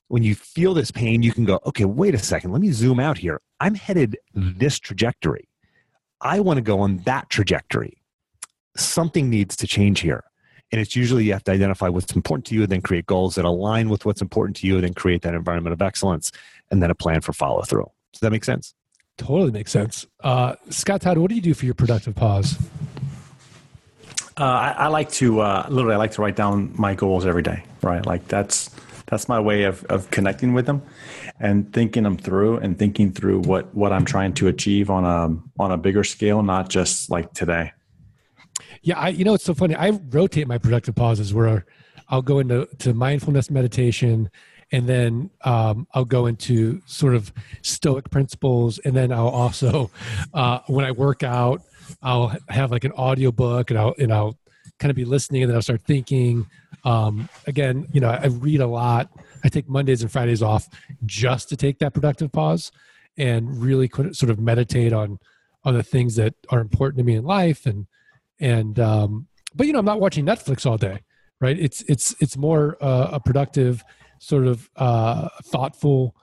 when 0.08 0.22
you 0.22 0.34
feel 0.34 0.74
this 0.74 0.90
pain 0.90 1.22
you 1.22 1.32
can 1.32 1.44
go 1.44 1.60
okay 1.66 1.84
wait 1.84 2.14
a 2.14 2.18
second. 2.18 2.50
Let 2.50 2.60
me 2.60 2.72
zoom 2.72 2.98
out 2.98 3.18
here. 3.18 3.40
I'm 3.60 3.76
headed 3.76 4.18
this 4.34 4.80
trajectory. 4.80 5.48
I 6.20 6.40
want 6.40 6.56
to 6.56 6.62
go 6.62 6.80
on 6.80 6.98
that 6.98 7.30
trajectory. 7.30 7.98
Something 8.76 9.28
needs 9.28 9.54
to 9.56 9.66
change 9.66 10.00
here 10.00 10.24
And 10.72 10.80
it's 10.80 10.96
usually 10.96 11.24
you 11.24 11.34
have 11.34 11.44
to 11.44 11.52
identify 11.52 11.88
what's 11.88 12.12
important 12.16 12.46
to 12.46 12.54
you, 12.54 12.66
then 12.66 12.80
create 12.80 13.06
goals 13.06 13.34
that 13.34 13.44
align 13.44 13.90
with 13.90 14.06
what's 14.06 14.22
important 14.22 14.56
to 14.56 14.66
you, 14.66 14.80
then 14.80 14.94
create 14.94 15.22
that 15.22 15.34
environment 15.34 15.74
of 15.74 15.82
excellence, 15.82 16.32
and 16.70 16.82
then 16.82 16.90
a 16.90 16.94
plan 16.94 17.20
for 17.20 17.34
follow 17.34 17.62
through. 17.62 17.88
Does 18.12 18.20
that 18.20 18.32
make 18.32 18.44
sense? 18.44 18.74
Totally 19.18 19.50
makes 19.50 19.70
sense. 19.70 20.06
Uh, 20.20 20.56
Scott 20.70 21.02
Todd, 21.02 21.18
what 21.18 21.28
do 21.28 21.34
you 21.34 21.42
do 21.42 21.54
for 21.54 21.66
your 21.66 21.74
productive 21.74 22.14
pause? 22.14 22.58
Uh, 24.38 24.44
I, 24.44 24.74
I, 24.78 24.86
like 24.86 25.10
to 25.12 25.40
uh, 25.40 25.66
literally 25.68 25.94
I 25.94 25.98
like 25.98 26.12
to 26.12 26.22
write 26.22 26.36
down 26.36 26.72
my 26.76 26.94
goals 26.94 27.26
every 27.26 27.42
day. 27.42 27.64
Right, 27.82 28.04
like 28.04 28.26
that's 28.28 28.70
that's 29.06 29.28
my 29.28 29.38
way 29.38 29.64
of 29.64 29.84
of 29.84 30.10
connecting 30.10 30.54
with 30.54 30.64
them 30.64 30.82
and 31.38 31.70
thinking 31.72 32.04
them 32.04 32.16
through 32.16 32.56
and 32.58 32.78
thinking 32.78 33.12
through 33.12 33.40
what 33.40 33.74
what 33.74 33.92
I'm 33.92 34.06
trying 34.06 34.32
to 34.34 34.48
achieve 34.48 34.88
on 34.88 35.04
a 35.04 35.62
on 35.62 35.70
a 35.70 35.76
bigger 35.76 36.02
scale, 36.02 36.42
not 36.42 36.70
just 36.70 37.10
like 37.10 37.34
today. 37.34 37.72
Yeah, 38.82 38.98
I 38.98 39.08
you 39.08 39.24
know 39.24 39.34
it's 39.34 39.44
so 39.44 39.54
funny. 39.54 39.74
I 39.74 39.90
rotate 39.90 40.48
my 40.48 40.58
productive 40.58 40.94
pauses 40.94 41.32
where 41.32 41.64
I'll 42.08 42.22
go 42.22 42.40
into 42.40 42.68
to 42.80 42.92
mindfulness 42.92 43.50
meditation 43.50 44.30
and 44.72 44.88
then 44.88 45.30
um, 45.44 45.86
I'll 45.92 46.04
go 46.04 46.26
into 46.26 46.80
sort 46.86 47.14
of 47.14 47.32
stoic 47.62 48.10
principles 48.10 48.78
and 48.80 48.96
then 48.96 49.12
I'll 49.12 49.28
also 49.28 49.90
uh, 50.34 50.60
when 50.66 50.84
I 50.84 50.90
work 50.90 51.22
out 51.22 51.62
I'll 52.02 52.36
have 52.48 52.70
like 52.70 52.84
an 52.84 52.92
audio 52.92 53.30
book 53.30 53.70
and 53.70 53.78
I'll 53.78 53.94
and 53.98 54.12
I'll 54.12 54.36
kind 54.78 54.90
of 54.90 54.96
be 54.96 55.04
listening 55.04 55.42
and 55.42 55.50
then 55.50 55.56
I'll 55.56 55.62
start 55.62 55.82
thinking. 55.82 56.46
Um, 56.84 57.28
again, 57.46 57.86
you 57.92 58.00
know, 58.00 58.08
I 58.08 58.26
read 58.26 58.60
a 58.60 58.66
lot. 58.66 59.08
I 59.44 59.48
take 59.48 59.68
Mondays 59.68 60.02
and 60.02 60.10
Fridays 60.10 60.42
off 60.42 60.68
just 61.06 61.48
to 61.50 61.56
take 61.56 61.78
that 61.78 61.94
productive 61.94 62.32
pause 62.32 62.72
and 63.16 63.62
really 63.62 63.88
sort 64.12 64.30
of 64.30 64.40
meditate 64.40 64.92
on 64.92 65.18
on 65.64 65.74
the 65.74 65.82
things 65.82 66.16
that 66.16 66.34
are 66.48 66.60
important 66.60 66.98
to 66.98 67.04
me 67.04 67.14
in 67.14 67.24
life 67.24 67.66
and 67.66 67.86
and 68.42 68.78
um, 68.78 69.28
but 69.54 69.66
you 69.66 69.72
know 69.72 69.78
I'm 69.78 69.86
not 69.86 70.00
watching 70.00 70.26
Netflix 70.26 70.66
all 70.66 70.76
day, 70.76 71.00
right? 71.40 71.58
It's 71.58 71.82
it's 71.82 72.14
it's 72.20 72.36
more 72.36 72.76
uh, 72.82 73.10
a 73.12 73.20
productive 73.20 73.82
sort 74.18 74.46
of 74.46 74.68
uh, 74.76 75.28
thoughtful. 75.44 76.14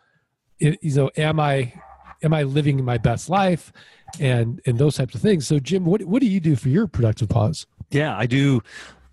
You 0.60 0.78
know, 0.84 1.10
am 1.18 1.40
I 1.40 1.74
am 2.22 2.34
I 2.34 2.44
living 2.44 2.84
my 2.86 2.98
best 3.00 3.30
life? 3.30 3.74
and 4.20 4.62
and 4.66 4.78
those 4.78 4.96
types 4.96 5.14
of 5.14 5.22
things. 5.22 5.48
So, 5.48 5.60
Jim, 5.60 5.86
what 5.86 6.04
what 6.04 6.22
do 6.22 6.28
you 6.28 6.40
do 6.40 6.56
for 6.56 6.70
your 6.70 6.88
productive 6.88 7.30
pause? 7.30 7.68
Yeah, 7.92 8.18
I 8.18 8.26
do. 8.26 8.62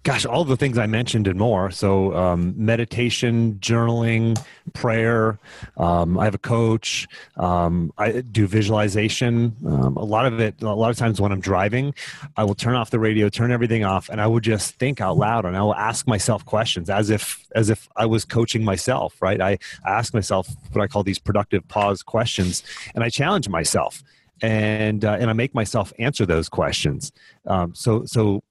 Gosh, 0.07 0.25
all 0.25 0.45
the 0.45 0.57
things 0.57 0.79
I 0.79 0.87
mentioned 0.87 1.27
and 1.27 1.37
more. 1.37 1.73
So, 1.73 2.14
um, 2.14 2.55
meditation, 2.57 3.55
journaling, 3.55 4.40
prayer. 4.73 5.40
Um, 5.79 6.16
I 6.16 6.23
have 6.27 6.35
a 6.37 6.38
coach. 6.38 7.09
Um, 7.37 7.92
I 7.99 8.21
do 8.21 8.47
visualization. 8.47 9.57
Um, 9.66 9.97
a 9.97 10.05
lot 10.05 10.25
of 10.25 10.38
it, 10.38 10.62
a 10.62 10.73
lot 10.73 10.90
of 10.90 10.97
times 10.97 11.21
when 11.21 11.33
I'm 11.33 11.40
driving, 11.40 11.92
I 12.37 12.45
will 12.45 12.55
turn 12.55 12.77
off 12.77 12.90
the 12.90 13.01
radio, 13.01 13.29
turn 13.29 13.51
everything 13.51 13.83
off, 13.83 14.09
and 14.09 14.21
I 14.21 14.29
will 14.29 14.38
just 14.38 14.77
think 14.77 15.01
out 15.01 15.16
loud 15.16 15.45
and 15.45 15.57
I 15.57 15.62
will 15.62 15.75
ask 15.75 16.07
myself 16.07 16.45
questions 16.45 16.88
as 16.88 17.11
if 17.11 17.45
as 17.57 17.69
if 17.69 17.88
I 17.97 18.07
was 18.07 18.25
coaching 18.25 18.62
myself. 18.62 19.21
Right? 19.21 19.40
I, 19.40 19.59
I 19.85 19.90
ask 19.90 20.14
myself 20.14 20.47
what 20.71 20.83
I 20.83 20.87
call 20.87 21.03
these 21.03 21.19
productive 21.19 21.66
pause 21.66 22.05
questions, 22.05 22.62
and 22.95 23.03
I 23.03 23.09
challenge 23.09 23.49
myself 23.49 24.05
and 24.40 25.05
uh, 25.05 25.16
and 25.19 25.31
I 25.31 25.33
make 25.33 25.53
myself 25.53 25.92
answer 25.99 26.27
those 26.27 26.49
questions. 26.49 27.11
Um, 27.47 27.75
so 27.75 28.05
so 28.05 28.42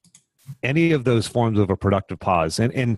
any 0.63 0.91
of 0.91 1.03
those 1.03 1.27
forms 1.27 1.60
of 1.60 1.69
a 1.69 1.77
productive 1.77 2.19
pause, 2.19 2.60
and 2.60 2.73
and 2.73 2.97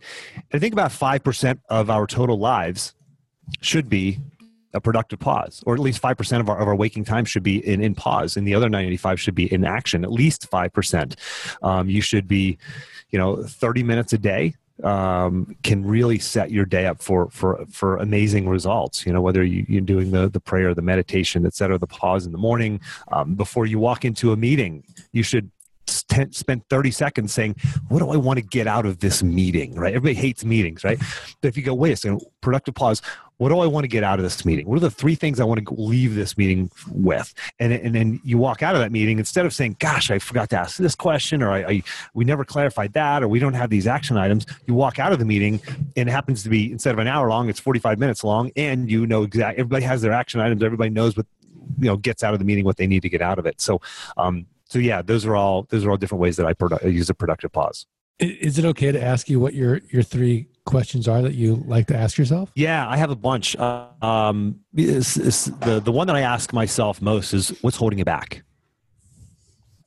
I 0.54 0.60
think 0.60 0.74
about 0.74 0.92
five 0.92 1.24
percent 1.24 1.60
of 1.70 1.90
our 1.90 2.08
total 2.08 2.38
lives 2.38 2.94
should 3.62 3.90
be 3.90 4.20
a 4.74 4.82
productive 4.82 5.20
pause, 5.20 5.64
or 5.66 5.74
at 5.74 5.80
least 5.80 6.00
five 6.00 6.18
percent 6.18 6.42
of 6.42 6.50
our 6.50 6.60
of 6.60 6.68
our 6.68 6.76
waking 6.76 7.06
time 7.06 7.26
should 7.26 7.44
be 7.44 7.66
in 7.66 7.82
in 7.82 7.96
pause, 7.96 8.38
and 8.38 8.48
the 8.48 8.56
other 8.56 8.70
ninety 8.70 8.98
five 8.98 9.20
should 9.20 9.36
be 9.36 9.52
in 9.52 9.66
action. 9.66 10.04
At 10.04 10.12
least 10.12 10.50
five 10.50 10.74
percent. 10.74 11.16
Um, 11.62 11.90
you 11.90 12.02
should 12.02 12.28
be, 12.28 12.58
you 13.10 13.20
know, 13.20 13.44
thirty 13.44 13.84
minutes 13.84 14.14
a 14.14 14.18
day 14.18 14.56
um, 14.84 15.56
can 15.64 15.86
really 15.86 16.20
set 16.20 16.52
your 16.52 16.66
day 16.66 16.86
up 16.86 17.02
for 17.02 17.30
for 17.32 17.66
for 17.72 17.98
amazing 17.98 18.48
results. 18.48 19.06
You 19.06 19.14
know, 19.14 19.22
whether 19.22 19.44
you, 19.44 19.66
you're 19.68 19.82
doing 19.82 20.12
the 20.12 20.30
the 20.30 20.40
prayer, 20.40 20.74
the 20.74 20.82
meditation, 20.82 21.46
et 21.46 21.56
cetera, 21.56 21.78
the 21.78 21.88
pause 21.88 22.26
in 22.26 22.32
the 22.32 22.38
morning 22.38 22.80
um, 23.12 23.36
before 23.36 23.66
you 23.66 23.80
walk 23.80 24.06
into 24.06 24.32
a 24.32 24.38
meeting, 24.38 24.84
you 25.12 25.24
should 25.24 25.50
spend 25.88 26.68
30 26.70 26.92
seconds 26.92 27.34
saying, 27.34 27.56
What 27.90 28.00
do 28.00 28.10
I 28.10 28.18
want 28.18 28.38
to 28.38 28.46
get 28.46 28.68
out 28.68 28.86
of 28.86 29.00
this 29.00 29.24
meeting? 29.24 29.76
Right? 29.76 29.94
Everybody 29.94 30.16
hates 30.16 30.44
meetings, 30.46 30.84
right? 30.84 31.00
But 31.42 31.48
if 31.50 31.58
you 31.58 31.64
go, 31.64 31.74
Wait 31.74 31.92
a 31.92 31.96
second, 31.96 32.22
productive 32.42 32.76
pause, 32.76 33.02
what 33.38 33.50
do 33.50 33.60
I 33.60 33.68
want 33.68 33.84
to 33.84 33.88
get 33.88 34.04
out 34.04 34.18
of 34.18 34.24
this 34.24 34.46
meeting? 34.46 34.68
What 34.68 34.78
are 34.78 34.82
the 34.82 34.92
three 34.92 35.14
things 35.14 35.40
I 35.40 35.44
want 35.44 35.66
to 35.66 35.74
leave 35.76 36.16
this 36.16 36.38
meeting 36.38 36.72
with? 36.92 37.34
And, 37.60 37.72
and 37.72 37.94
then 37.94 38.20
you 38.24 38.40
walk 38.40 38.64
out 38.64 38.74
of 38.74 38.82
that 38.82 38.92
meeting 38.92 39.20
instead 39.20 39.46
of 39.46 39.54
saying, 39.54 39.78
Gosh, 39.80 40.10
I 40.10 40.20
forgot 40.20 40.50
to 40.52 40.60
ask 40.60 40.78
this 40.78 40.96
question, 40.96 41.44
or 41.44 41.52
I, 41.52 41.60
I, 41.60 41.84
we 42.14 42.26
never 42.26 42.44
clarified 42.44 42.94
that, 42.94 43.24
or 43.24 43.28
we 43.28 43.40
don't 43.40 43.54
have 43.54 43.70
these 43.70 43.86
action 43.86 44.18
items. 44.18 44.46
You 44.66 44.74
walk 44.74 44.98
out 44.98 45.14
of 45.14 45.20
the 45.20 45.26
meeting, 45.26 45.62
and 45.96 46.10
it 46.10 46.12
happens 46.12 46.44
to 46.44 46.50
be 46.50 46.72
instead 46.72 46.94
of 46.94 47.00
an 47.00 47.08
hour 47.08 47.30
long, 47.30 47.50
it's 47.50 47.60
45 47.60 48.00
minutes 48.00 48.24
long, 48.24 48.52
and 48.56 48.90
you 48.90 49.06
know 49.06 49.24
exactly, 49.24 49.60
everybody 49.60 49.86
has 49.86 50.02
their 50.02 50.14
action 50.14 50.40
items, 50.40 50.64
everybody 50.64 50.90
knows 50.90 51.16
what 51.16 51.28
you 51.80 51.86
know 51.86 51.98
gets 51.98 52.24
out 52.24 52.34
of 52.34 52.40
the 52.40 52.46
meeting 52.46 52.64
what 52.64 52.78
they 52.78 52.88
need 52.88 53.02
to 53.02 53.10
get 53.10 53.22
out 53.22 53.38
of 53.38 53.46
it 53.46 53.60
so 53.60 53.82
um, 54.16 54.46
so 54.70 54.80
yeah, 54.80 55.02
those 55.02 55.26
are 55.26 55.36
all 55.36 55.66
those 55.70 55.86
are 55.86 55.92
all 55.92 55.98
different 55.98 56.22
ways 56.22 56.38
that 56.38 56.46
I 56.46 56.54
produ- 56.54 56.92
use 56.92 57.10
a 57.10 57.14
productive 57.14 57.52
pause. 57.52 57.86
Is 58.20 58.58
it 58.58 58.66
okay 58.66 58.92
to 58.92 59.02
ask 59.02 59.30
you 59.30 59.40
what 59.40 59.54
your 59.54 59.82
your 59.90 60.04
three 60.04 60.48
questions 60.66 61.08
are 61.08 61.22
that 61.22 61.36
you 61.36 61.64
like 61.68 61.88
to 61.88 61.96
ask 61.96 62.18
yourself? 62.18 62.52
Yeah, 62.56 62.88
I 62.88 62.98
have 62.98 63.10
a 63.10 63.16
bunch. 63.16 63.56
Uh, 63.56 63.88
um, 64.02 64.60
it's, 64.76 65.18
it's 65.18 65.46
the 65.46 65.80
the 65.80 65.92
one 65.92 66.08
that 66.08 66.16
I 66.16 66.22
ask 66.22 66.52
myself 66.52 67.02
most 67.02 67.34
is 67.34 67.50
what's 67.62 67.78
holding 67.78 68.00
you 68.00 68.06
back. 68.06 68.44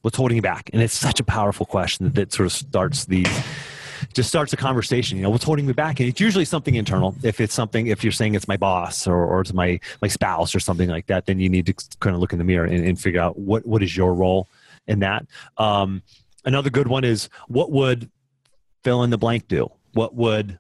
What's 0.03 0.17
holding 0.17 0.37
you 0.37 0.43
back? 0.43 0.71
And 0.73 0.81
it's 0.81 0.95
such 0.95 1.21
a 1.21 1.25
powerful 1.25 1.67
question 1.67 2.07
that, 2.07 2.15
that 2.15 2.33
sort 2.33 2.47
of 2.47 2.53
starts 2.53 3.05
the 3.05 3.27
just 4.15 4.31
starts 4.31 4.53
a 4.53 4.57
conversation. 4.57 5.19
You 5.19 5.25
know, 5.25 5.31
what's 5.31 5.45
holding 5.45 5.67
me 5.67 5.75
back? 5.75 6.01
And 6.01 6.09
it's 6.09 6.21
usually 6.21 6.47
something 6.47 6.75
internal. 6.75 7.15
If 7.23 7.39
it's 7.39 7.53
something, 7.53 7.89
if 7.89 8.03
you're 8.03 8.13
saying 8.13 8.35
it's 8.35 8.49
my 8.49 8.57
boss 8.57 9.07
or, 9.07 9.27
or 9.27 9.43
it's 9.43 9.53
my 9.53 9.79
my 10.01 10.09
spouse 10.09 10.55
or 10.55 10.61
something 10.61 10.89
like 10.89 11.07
that, 11.09 11.27
then 11.27 11.39
you 11.39 11.51
need 11.51 11.67
to 11.67 11.75
kind 12.01 12.15
of 12.15 12.21
look 12.21 12.33
in 12.33 12.39
the 12.39 12.45
mirror 12.45 12.65
and, 12.65 12.85
and 12.87 12.99
figure 12.99 13.21
out 13.21 13.39
what 13.39 13.67
what 13.67 13.83
is 13.83 13.95
your 13.97 14.15
role 14.15 14.49
in 14.87 15.01
that. 15.01 15.27
Um, 15.57 16.03
another 16.45 16.71
good 16.71 16.89
one 16.89 17.05
is 17.05 17.29
what 17.49 17.71
would 17.71 18.11
fill 18.85 19.03
in 19.03 19.11
the 19.11 19.19
blank 19.19 19.49
do? 19.49 19.71
What 19.93 20.15
would 20.15 20.59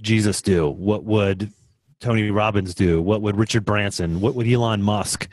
Jesus 0.00 0.42
do? 0.42 0.68
What 0.68 1.04
would 1.04 1.52
Tony 2.00 2.30
Robbins 2.30 2.74
do? 2.74 3.02
What 3.02 3.22
would 3.22 3.36
Richard 3.36 3.64
Branson? 3.64 4.20
What 4.20 4.34
would 4.34 4.48
Elon 4.48 4.82
Musk 4.82 5.28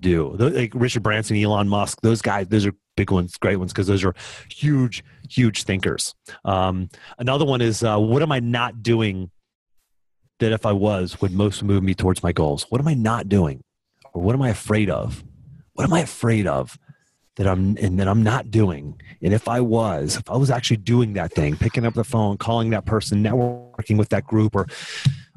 do? 0.00 0.36
Like 0.38 0.72
Richard 0.74 1.02
Branson, 1.02 1.36
Elon 1.36 1.68
Musk, 1.68 2.00
those 2.02 2.22
guys, 2.22 2.48
those 2.48 2.66
are 2.66 2.72
big 2.96 3.10
ones, 3.10 3.36
great 3.36 3.56
ones, 3.56 3.72
because 3.72 3.86
those 3.86 4.04
are 4.04 4.14
huge, 4.50 5.04
huge 5.28 5.64
thinkers. 5.64 6.14
Um, 6.44 6.88
another 7.18 7.44
one 7.44 7.60
is 7.60 7.82
uh, 7.82 7.98
what 7.98 8.22
am 8.22 8.32
I 8.32 8.40
not 8.40 8.82
doing 8.82 9.30
that 10.40 10.52
if 10.52 10.66
I 10.66 10.72
was 10.72 11.20
would 11.20 11.32
most 11.32 11.62
move 11.62 11.82
me 11.82 11.94
towards 11.94 12.22
my 12.22 12.32
goals? 12.32 12.66
What 12.70 12.80
am 12.80 12.88
I 12.88 12.94
not 12.94 13.28
doing? 13.28 13.62
Or 14.12 14.22
what 14.22 14.34
am 14.34 14.42
I 14.42 14.48
afraid 14.48 14.90
of? 14.90 15.22
What 15.74 15.84
am 15.84 15.92
I 15.92 16.00
afraid 16.00 16.46
of? 16.46 16.78
That 17.40 17.48
I'm 17.48 17.74
and 17.80 17.98
that 17.98 18.06
I'm 18.06 18.22
not 18.22 18.50
doing. 18.50 19.00
And 19.22 19.32
if 19.32 19.48
I 19.48 19.62
was, 19.62 20.18
if 20.18 20.28
I 20.28 20.36
was 20.36 20.50
actually 20.50 20.76
doing 20.76 21.14
that 21.14 21.32
thing, 21.32 21.56
picking 21.56 21.86
up 21.86 21.94
the 21.94 22.04
phone, 22.04 22.36
calling 22.36 22.68
that 22.70 22.84
person, 22.84 23.24
networking 23.24 23.96
with 23.96 24.10
that 24.10 24.26
group 24.26 24.54
or 24.54 24.66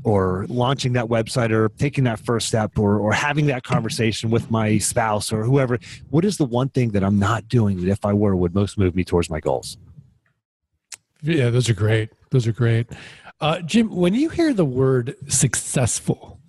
or 0.03 0.45
launching 0.49 0.91
that 0.93 1.05
website 1.05 1.51
or 1.51 1.69
taking 1.69 2.03
that 2.03 2.19
first 2.19 2.49
step 2.49 2.77
or 2.77 2.99
or 2.99 3.13
having 3.13 3.45
that 3.45 3.63
conversation 3.63 4.29
with 4.29 4.51
my 4.51 4.77
spouse 4.79 5.31
or 5.31 5.45
whoever, 5.45 5.79
what 6.09 6.25
is 6.25 6.35
the 6.35 6.43
one 6.43 6.67
thing 6.67 6.89
that 6.91 7.05
I'm 7.05 7.19
not 7.19 7.47
doing 7.47 7.77
that 7.79 7.89
if 7.89 8.03
I 8.03 8.11
were 8.11 8.35
would 8.35 8.53
most 8.53 8.77
move 8.77 8.97
me 8.97 9.05
towards 9.05 9.29
my 9.29 9.39
goals? 9.39 9.77
Yeah, 11.21 11.51
those 11.51 11.69
are 11.69 11.73
great. 11.73 12.09
Those 12.31 12.47
are 12.47 12.51
great. 12.51 12.87
Uh, 13.39 13.61
Jim, 13.61 13.89
when 13.89 14.13
you 14.13 14.27
hear 14.27 14.53
the 14.53 14.65
word 14.65 15.15
successful, 15.29 16.41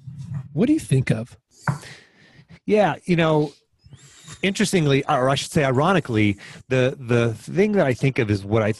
what 0.52 0.66
do 0.66 0.72
you 0.72 0.80
think 0.80 1.12
of? 1.12 1.38
Yeah, 2.66 2.96
you 3.04 3.14
know, 3.14 3.52
interestingly, 4.44 5.04
or 5.06 5.30
I 5.30 5.34
should 5.34 5.50
say, 5.50 5.64
ironically, 5.64 6.38
the 6.68 6.96
the 6.98 7.34
thing 7.34 7.72
that 7.72 7.86
I 7.86 7.94
think 7.94 8.18
of 8.18 8.30
is 8.30 8.44
what 8.44 8.62
I 8.62 8.72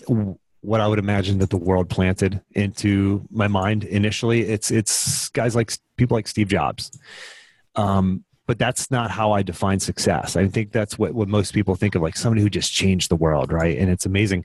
what 0.61 0.81
I 0.81 0.87
would 0.87 0.99
imagine 0.99 1.39
that 1.39 1.51
the 1.51 1.57
world 1.57 1.89
planted 1.89 2.41
into 2.53 3.27
my 3.31 3.49
mind 3.49 3.85
initially. 3.85 4.43
It's 4.43 4.71
it's 4.71 5.29
guys 5.31 5.57
like 5.57 5.73
people 5.97 6.17
like 6.17 6.29
Steve 6.29 6.49
Jobs. 6.49 6.91
Um, 7.77 8.25
but 8.47 8.59
that's 8.59 8.91
not 8.91 9.11
how 9.11 9.33
I 9.33 9.43
define 9.43 9.81
success. 9.81 10.37
I 10.37 10.49
think 10.49 10.71
that's 10.71 10.99
what, 10.99 11.15
what 11.15 11.29
most 11.29 11.55
people 11.55 11.77
think 11.77 11.95
of, 11.95 12.03
like 12.03 12.15
somebody 12.15 12.43
who 12.43 12.51
just 12.51 12.73
changed 12.73 13.11
the 13.11 13.17
world, 13.17 13.51
right? 13.51 13.79
And 13.79 13.91
it's 13.91 14.05
amazing 14.05 14.45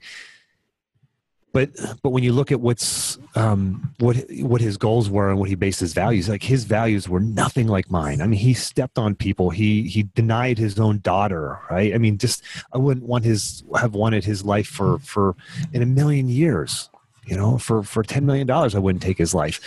but 1.52 1.70
but 2.02 2.10
when 2.10 2.22
you 2.22 2.32
look 2.32 2.52
at 2.52 2.60
what's 2.60 3.18
um, 3.34 3.92
what 3.98 4.16
what 4.40 4.60
his 4.60 4.76
goals 4.76 5.10
were 5.10 5.30
and 5.30 5.38
what 5.38 5.48
he 5.48 5.54
based 5.54 5.80
his 5.80 5.92
values 5.92 6.28
like 6.28 6.42
his 6.42 6.64
values 6.64 7.08
were 7.08 7.20
nothing 7.20 7.66
like 7.66 7.90
mine. 7.90 8.20
I 8.20 8.26
mean 8.26 8.38
he 8.38 8.54
stepped 8.54 8.98
on 8.98 9.14
people. 9.14 9.50
He 9.50 9.82
he 9.82 10.04
denied 10.14 10.58
his 10.58 10.78
own 10.78 11.00
daughter 11.00 11.58
right? 11.70 11.94
I 11.94 11.98
mean 11.98 12.18
just 12.18 12.42
i 12.72 12.78
wouldn't 12.78 13.06
want 13.06 13.24
his 13.24 13.64
have 13.76 13.94
wanted 13.94 14.24
his 14.24 14.44
life 14.44 14.66
for 14.66 14.98
for 15.00 15.34
in 15.72 15.82
a 15.82 15.86
million 15.86 16.28
years 16.28 16.88
you 17.26 17.36
know 17.36 17.58
for 17.58 17.82
for 17.82 18.02
10 18.02 18.24
million 18.26 18.46
dollars 18.46 18.74
i 18.74 18.78
wouldn't 18.78 19.02
take 19.02 19.18
his 19.18 19.34
life. 19.34 19.60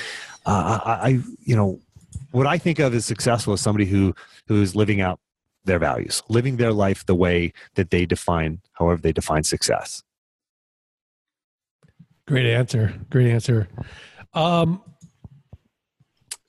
Uh, 0.46 0.80
I, 0.84 0.91
I 0.91 1.19
you 1.43 1.56
know 1.56 1.80
what 2.32 2.48
i 2.48 2.58
think 2.58 2.80
of 2.80 2.93
as 2.93 3.06
successful 3.06 3.54
is 3.54 3.62
somebody 3.62 3.86
who 3.86 4.13
who 4.48 4.62
is 4.62 4.76
living 4.76 5.02
out 5.02 5.19
their 5.65 5.80
values 5.80 6.22
living 6.28 6.58
their 6.58 6.74
life 6.74 7.06
the 7.06 7.15
way 7.15 7.54
that 7.76 7.89
they 7.89 8.06
define 8.06 8.60
however 8.74 9.02
they 9.02 9.13
define 9.13 9.43
success 9.43 10.04
Great 12.28 12.46
answer. 12.46 12.94
Great 13.10 13.30
answer. 13.30 13.68
Um, 14.34 14.82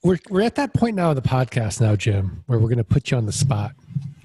we're 0.02 0.18
we're 0.28 0.42
at 0.42 0.54
that 0.56 0.74
point 0.74 0.96
now 0.96 1.10
in 1.10 1.16
the 1.16 1.22
podcast 1.22 1.80
now, 1.80 1.96
Jim, 1.96 2.44
where 2.46 2.58
we're 2.58 2.68
going 2.68 2.78
to 2.78 2.84
put 2.84 3.10
you 3.10 3.16
on 3.16 3.26
the 3.26 3.32
spot. 3.32 3.72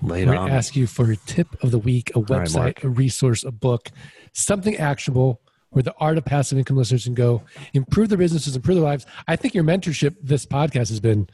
Lay 0.01 0.25
We're 0.25 0.33
going 0.33 0.47
to 0.47 0.53
ask 0.53 0.75
you 0.75 0.87
for 0.87 1.11
a 1.11 1.15
tip 1.17 1.61
of 1.63 1.71
the 1.71 1.77
week, 1.77 2.11
a 2.15 2.21
website, 2.21 2.55
Mark. 2.55 2.83
a 2.83 2.89
resource, 2.89 3.43
a 3.43 3.51
book, 3.51 3.89
something 4.33 4.77
actionable 4.77 5.41
where 5.71 5.83
the 5.83 5.93
art 5.99 6.17
of 6.17 6.25
passive 6.25 6.57
income 6.57 6.77
listeners 6.77 7.03
can 7.03 7.13
go 7.13 7.43
improve 7.73 8.09
their 8.09 8.17
businesses, 8.17 8.55
improve 8.55 8.75
their 8.75 8.83
lives. 8.83 9.05
I 9.27 9.35
think 9.35 9.53
your 9.53 9.63
mentorship, 9.63 10.15
this 10.21 10.45
podcast 10.45 10.89
has 10.89 10.99
been 10.99 11.29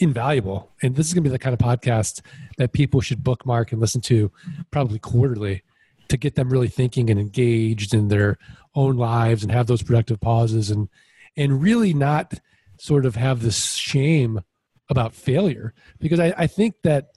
invaluable. 0.00 0.70
And 0.82 0.96
this 0.96 1.06
is 1.06 1.14
going 1.14 1.22
to 1.24 1.30
be 1.30 1.32
the 1.32 1.38
kind 1.38 1.54
of 1.54 1.60
podcast 1.60 2.22
that 2.58 2.72
people 2.72 3.00
should 3.00 3.22
bookmark 3.22 3.72
and 3.72 3.80
listen 3.80 4.00
to 4.02 4.32
probably 4.70 4.98
quarterly 4.98 5.62
to 6.10 6.16
get 6.16 6.34
them 6.34 6.50
really 6.50 6.68
thinking 6.68 7.10
and 7.10 7.18
engaged 7.18 7.94
in 7.94 8.08
their 8.08 8.38
own 8.74 8.96
lives 8.96 9.42
and 9.42 9.50
have 9.50 9.66
those 9.66 9.82
productive 9.82 10.20
pauses 10.20 10.70
and 10.70 10.88
and 11.36 11.62
really 11.62 11.94
not 11.94 12.34
sort 12.78 13.06
of 13.06 13.14
have 13.14 13.40
this 13.40 13.74
shame 13.74 14.40
about 14.88 15.14
failure. 15.14 15.72
Because 15.98 16.18
I, 16.18 16.34
I 16.36 16.46
think 16.46 16.74
that 16.82 17.12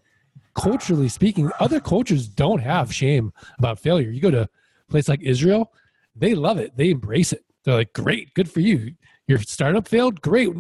culturally 0.55 1.09
speaking 1.09 1.49
other 1.59 1.79
cultures 1.79 2.27
don't 2.27 2.59
have 2.59 2.93
shame 2.93 3.33
about 3.57 3.79
failure. 3.79 4.11
You 4.11 4.21
go 4.21 4.31
to 4.31 4.41
a 4.43 4.49
place 4.91 5.09
like 5.09 5.21
israel 5.21 5.71
they 6.15 6.35
love 6.35 6.59
it. 6.59 6.77
They 6.77 6.91
embrace 6.91 7.33
it. 7.33 7.43
They're 7.63 7.73
like 7.73 7.93
great 7.93 8.33
good 8.35 8.51
for 8.51 8.59
you. 8.59 8.93
Your 9.27 9.39
startup 9.39 9.87
failed? 9.87 10.21
Great. 10.21 10.51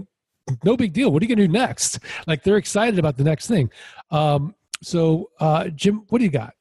No 0.63 0.75
big 0.75 0.93
deal. 0.93 1.11
What 1.11 1.21
are 1.21 1.25
you 1.25 1.35
going 1.35 1.47
to 1.47 1.47
do 1.47 1.59
next? 1.59 1.99
Like 2.27 2.43
they're 2.43 2.57
excited 2.57 2.97
about 2.97 3.17
the 3.17 3.23
next 3.23 3.47
thing. 3.47 3.69
Um, 4.09 4.55
so 4.81 5.29
uh, 5.39 5.69
jim 5.69 6.03
what 6.09 6.19
do 6.19 6.25
you 6.25 6.31
got 6.31 6.53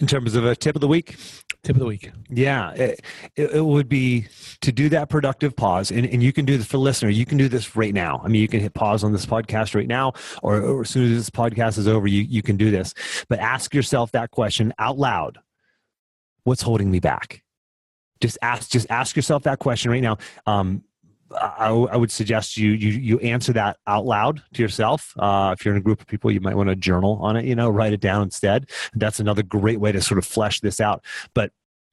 In 0.00 0.06
terms 0.06 0.34
of 0.34 0.46
a 0.46 0.56
tip 0.56 0.74
of 0.74 0.80
the 0.80 0.88
week, 0.88 1.16
tip 1.62 1.76
of 1.76 1.80
the 1.80 1.86
week 1.86 2.10
Yeah, 2.30 2.72
it, 2.72 3.04
it 3.36 3.64
would 3.64 3.86
be 3.86 4.26
to 4.62 4.72
do 4.72 4.88
that 4.88 5.10
productive 5.10 5.54
pause, 5.54 5.90
and, 5.90 6.06
and 6.06 6.22
you 6.22 6.32
can 6.32 6.46
do 6.46 6.56
this 6.56 6.66
for 6.66 6.78
listener. 6.78 7.10
You 7.10 7.26
can 7.26 7.36
do 7.36 7.48
this 7.48 7.76
right 7.76 7.92
now. 7.92 8.22
I 8.24 8.28
mean, 8.28 8.40
you 8.40 8.48
can 8.48 8.60
hit 8.60 8.72
pause 8.72 9.04
on 9.04 9.12
this 9.12 9.26
podcast 9.26 9.74
right 9.74 9.86
now, 9.86 10.14
or, 10.42 10.60
or 10.62 10.80
as 10.80 10.90
soon 10.90 11.12
as 11.12 11.18
this 11.18 11.30
podcast 11.30 11.76
is 11.76 11.86
over, 11.86 12.06
you 12.06 12.22
you 12.22 12.40
can 12.40 12.56
do 12.56 12.70
this. 12.70 12.94
But 13.28 13.40
ask 13.40 13.74
yourself 13.74 14.12
that 14.12 14.30
question 14.30 14.72
out 14.78 14.96
loud: 14.98 15.38
What's 16.44 16.62
holding 16.62 16.90
me 16.90 16.98
back? 16.98 17.42
Just 18.22 18.38
ask. 18.40 18.70
Just 18.70 18.90
ask 18.90 19.16
yourself 19.16 19.42
that 19.42 19.58
question 19.58 19.90
right 19.90 20.02
now. 20.02 20.16
Um, 20.46 20.82
I, 21.32 21.68
I 21.68 21.96
would 21.96 22.10
suggest 22.10 22.56
you 22.56 22.72
you 22.72 22.90
you 22.90 23.18
answer 23.20 23.52
that 23.52 23.78
out 23.86 24.04
loud 24.04 24.42
to 24.54 24.62
yourself. 24.62 25.14
Uh, 25.18 25.54
if 25.56 25.64
you're 25.64 25.74
in 25.74 25.78
a 25.80 25.82
group 25.82 26.00
of 26.00 26.06
people, 26.06 26.30
you 26.30 26.40
might 26.40 26.56
want 26.56 26.68
to 26.68 26.76
journal 26.76 27.18
on 27.22 27.36
it. 27.36 27.44
You 27.44 27.54
know, 27.54 27.68
write 27.70 27.92
it 27.92 28.00
down 28.00 28.22
instead. 28.22 28.70
That's 28.94 29.20
another 29.20 29.42
great 29.42 29.80
way 29.80 29.92
to 29.92 30.00
sort 30.00 30.18
of 30.18 30.26
flesh 30.26 30.60
this 30.60 30.80
out. 30.80 31.04
But 31.34 31.52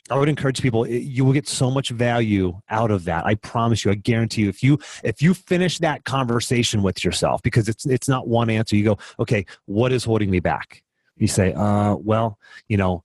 I 0.10 0.18
would 0.18 0.30
encourage 0.30 0.62
people. 0.62 0.88
You 0.88 1.26
will 1.26 1.34
get 1.34 1.48
so 1.48 1.70
much 1.70 1.90
value 1.90 2.60
out 2.70 2.92
of 2.92 3.06
that. 3.06 3.26
I 3.26 3.36
promise 3.36 3.84
you. 3.84 3.92
I 3.92 3.96
guarantee 3.96 4.44
you. 4.44 4.50
If 4.50 4.64
you 4.64 4.80
if 5.04 5.22
you 5.22 5.34
finish 5.34 5.80
that 5.80 6.04
conversation 6.06 6.82
with 6.82 7.04
yourself, 7.04 7.42
because 7.44 7.70
it's 7.70 7.86
it's 7.86 8.08
not 8.08 8.28
one 8.28 8.50
answer. 8.50 8.76
You 8.76 8.86
go, 8.86 8.98
okay, 9.20 9.46
what 9.66 9.92
is 9.92 10.04
holding 10.04 10.30
me 10.30 10.40
back? 10.40 10.84
You 11.18 11.28
say, 11.28 11.54
uh, 11.54 11.96
well, 11.96 12.38
you 12.68 12.78
know, 12.78 13.04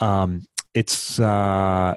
um, 0.00 0.46
it's 0.74 1.18
uh, 1.18 1.94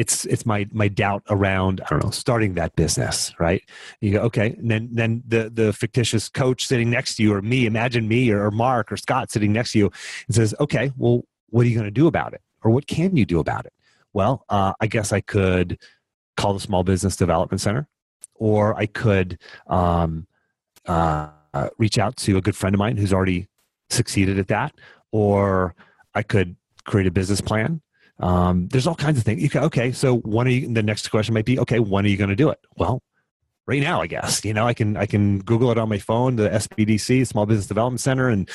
it's 0.00 0.24
it's 0.24 0.46
my 0.46 0.66
my 0.72 0.88
doubt 0.88 1.22
around 1.28 1.82
I 1.82 1.90
don't 1.90 2.02
know 2.02 2.10
starting 2.10 2.54
that 2.54 2.74
business, 2.74 3.34
right? 3.38 3.62
You 4.00 4.12
go, 4.12 4.20
okay, 4.22 4.54
and 4.58 4.70
then 4.70 4.88
then 4.90 5.22
the 5.28 5.50
the 5.50 5.74
fictitious 5.74 6.30
coach 6.30 6.66
sitting 6.66 6.88
next 6.88 7.16
to 7.16 7.22
you, 7.22 7.34
or 7.34 7.42
me, 7.42 7.66
imagine 7.66 8.08
me, 8.08 8.30
or, 8.30 8.46
or 8.46 8.50
Mark 8.50 8.90
or 8.90 8.96
Scott 8.96 9.30
sitting 9.30 9.52
next 9.52 9.72
to 9.72 9.78
you, 9.78 9.90
and 10.26 10.34
says, 10.34 10.54
okay, 10.58 10.90
well, 10.96 11.22
what 11.50 11.66
are 11.66 11.68
you 11.68 11.74
going 11.74 11.84
to 11.84 11.90
do 11.90 12.06
about 12.06 12.32
it, 12.32 12.40
or 12.62 12.70
what 12.70 12.86
can 12.86 13.14
you 13.14 13.26
do 13.26 13.40
about 13.40 13.66
it? 13.66 13.74
Well, 14.14 14.46
uh, 14.48 14.72
I 14.80 14.86
guess 14.86 15.12
I 15.12 15.20
could 15.20 15.78
call 16.38 16.54
the 16.54 16.60
Small 16.60 16.82
Business 16.82 17.14
Development 17.14 17.60
Center, 17.60 17.86
or 18.36 18.74
I 18.78 18.86
could 18.86 19.38
um, 19.66 20.26
uh, 20.86 21.28
reach 21.76 21.98
out 21.98 22.16
to 22.18 22.38
a 22.38 22.40
good 22.40 22.56
friend 22.56 22.74
of 22.74 22.78
mine 22.78 22.96
who's 22.96 23.12
already 23.12 23.48
succeeded 23.90 24.38
at 24.38 24.48
that, 24.48 24.72
or 25.12 25.74
I 26.14 26.22
could 26.22 26.56
create 26.84 27.06
a 27.06 27.10
business 27.10 27.42
plan. 27.42 27.82
Um, 28.20 28.68
there's 28.68 28.86
all 28.86 28.94
kinds 28.94 29.18
of 29.18 29.24
things. 29.24 29.54
Okay, 29.54 29.92
so 29.92 30.18
when 30.18 30.46
are 30.46 30.50
you? 30.50 30.72
The 30.72 30.82
next 30.82 31.08
question 31.08 31.34
might 31.34 31.46
be, 31.46 31.58
okay, 31.58 31.80
when 31.80 32.04
are 32.04 32.08
you 32.08 32.16
going 32.16 32.30
to 32.30 32.36
do 32.36 32.50
it? 32.50 32.60
Well, 32.76 33.02
right 33.66 33.82
now, 33.82 34.02
I 34.02 34.06
guess. 34.06 34.44
You 34.44 34.52
know, 34.52 34.66
I 34.66 34.74
can 34.74 34.96
I 34.96 35.06
can 35.06 35.38
Google 35.40 35.70
it 35.70 35.78
on 35.78 35.88
my 35.88 35.98
phone, 35.98 36.36
the 36.36 36.48
SBDC, 36.48 37.26
Small 37.26 37.46
Business 37.46 37.66
Development 37.66 38.00
Center, 38.00 38.28
and 38.28 38.48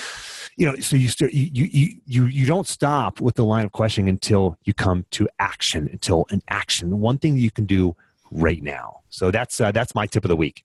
you 0.57 0.65
know, 0.65 0.75
so 0.77 0.95
you 0.95 1.07
start 1.07 1.33
you 1.33 1.49
you 1.51 1.89
you 2.05 2.25
you 2.25 2.45
don't 2.45 2.67
stop 2.67 3.21
with 3.21 3.35
the 3.35 3.45
line 3.45 3.65
of 3.65 3.71
questioning 3.71 4.09
until 4.09 4.57
you 4.65 4.73
come 4.73 5.05
to 5.11 5.27
action, 5.39 5.89
until 5.91 6.25
an 6.29 6.41
action. 6.49 6.99
One 6.99 7.17
thing 7.17 7.37
you 7.37 7.51
can 7.51 7.65
do 7.65 7.95
right 8.31 8.61
now. 8.61 9.01
So 9.09 9.31
that's 9.31 9.59
uh, 9.59 9.71
that's 9.71 9.95
my 9.95 10.05
tip 10.05 10.25
of 10.25 10.29
the 10.29 10.35
week. 10.35 10.63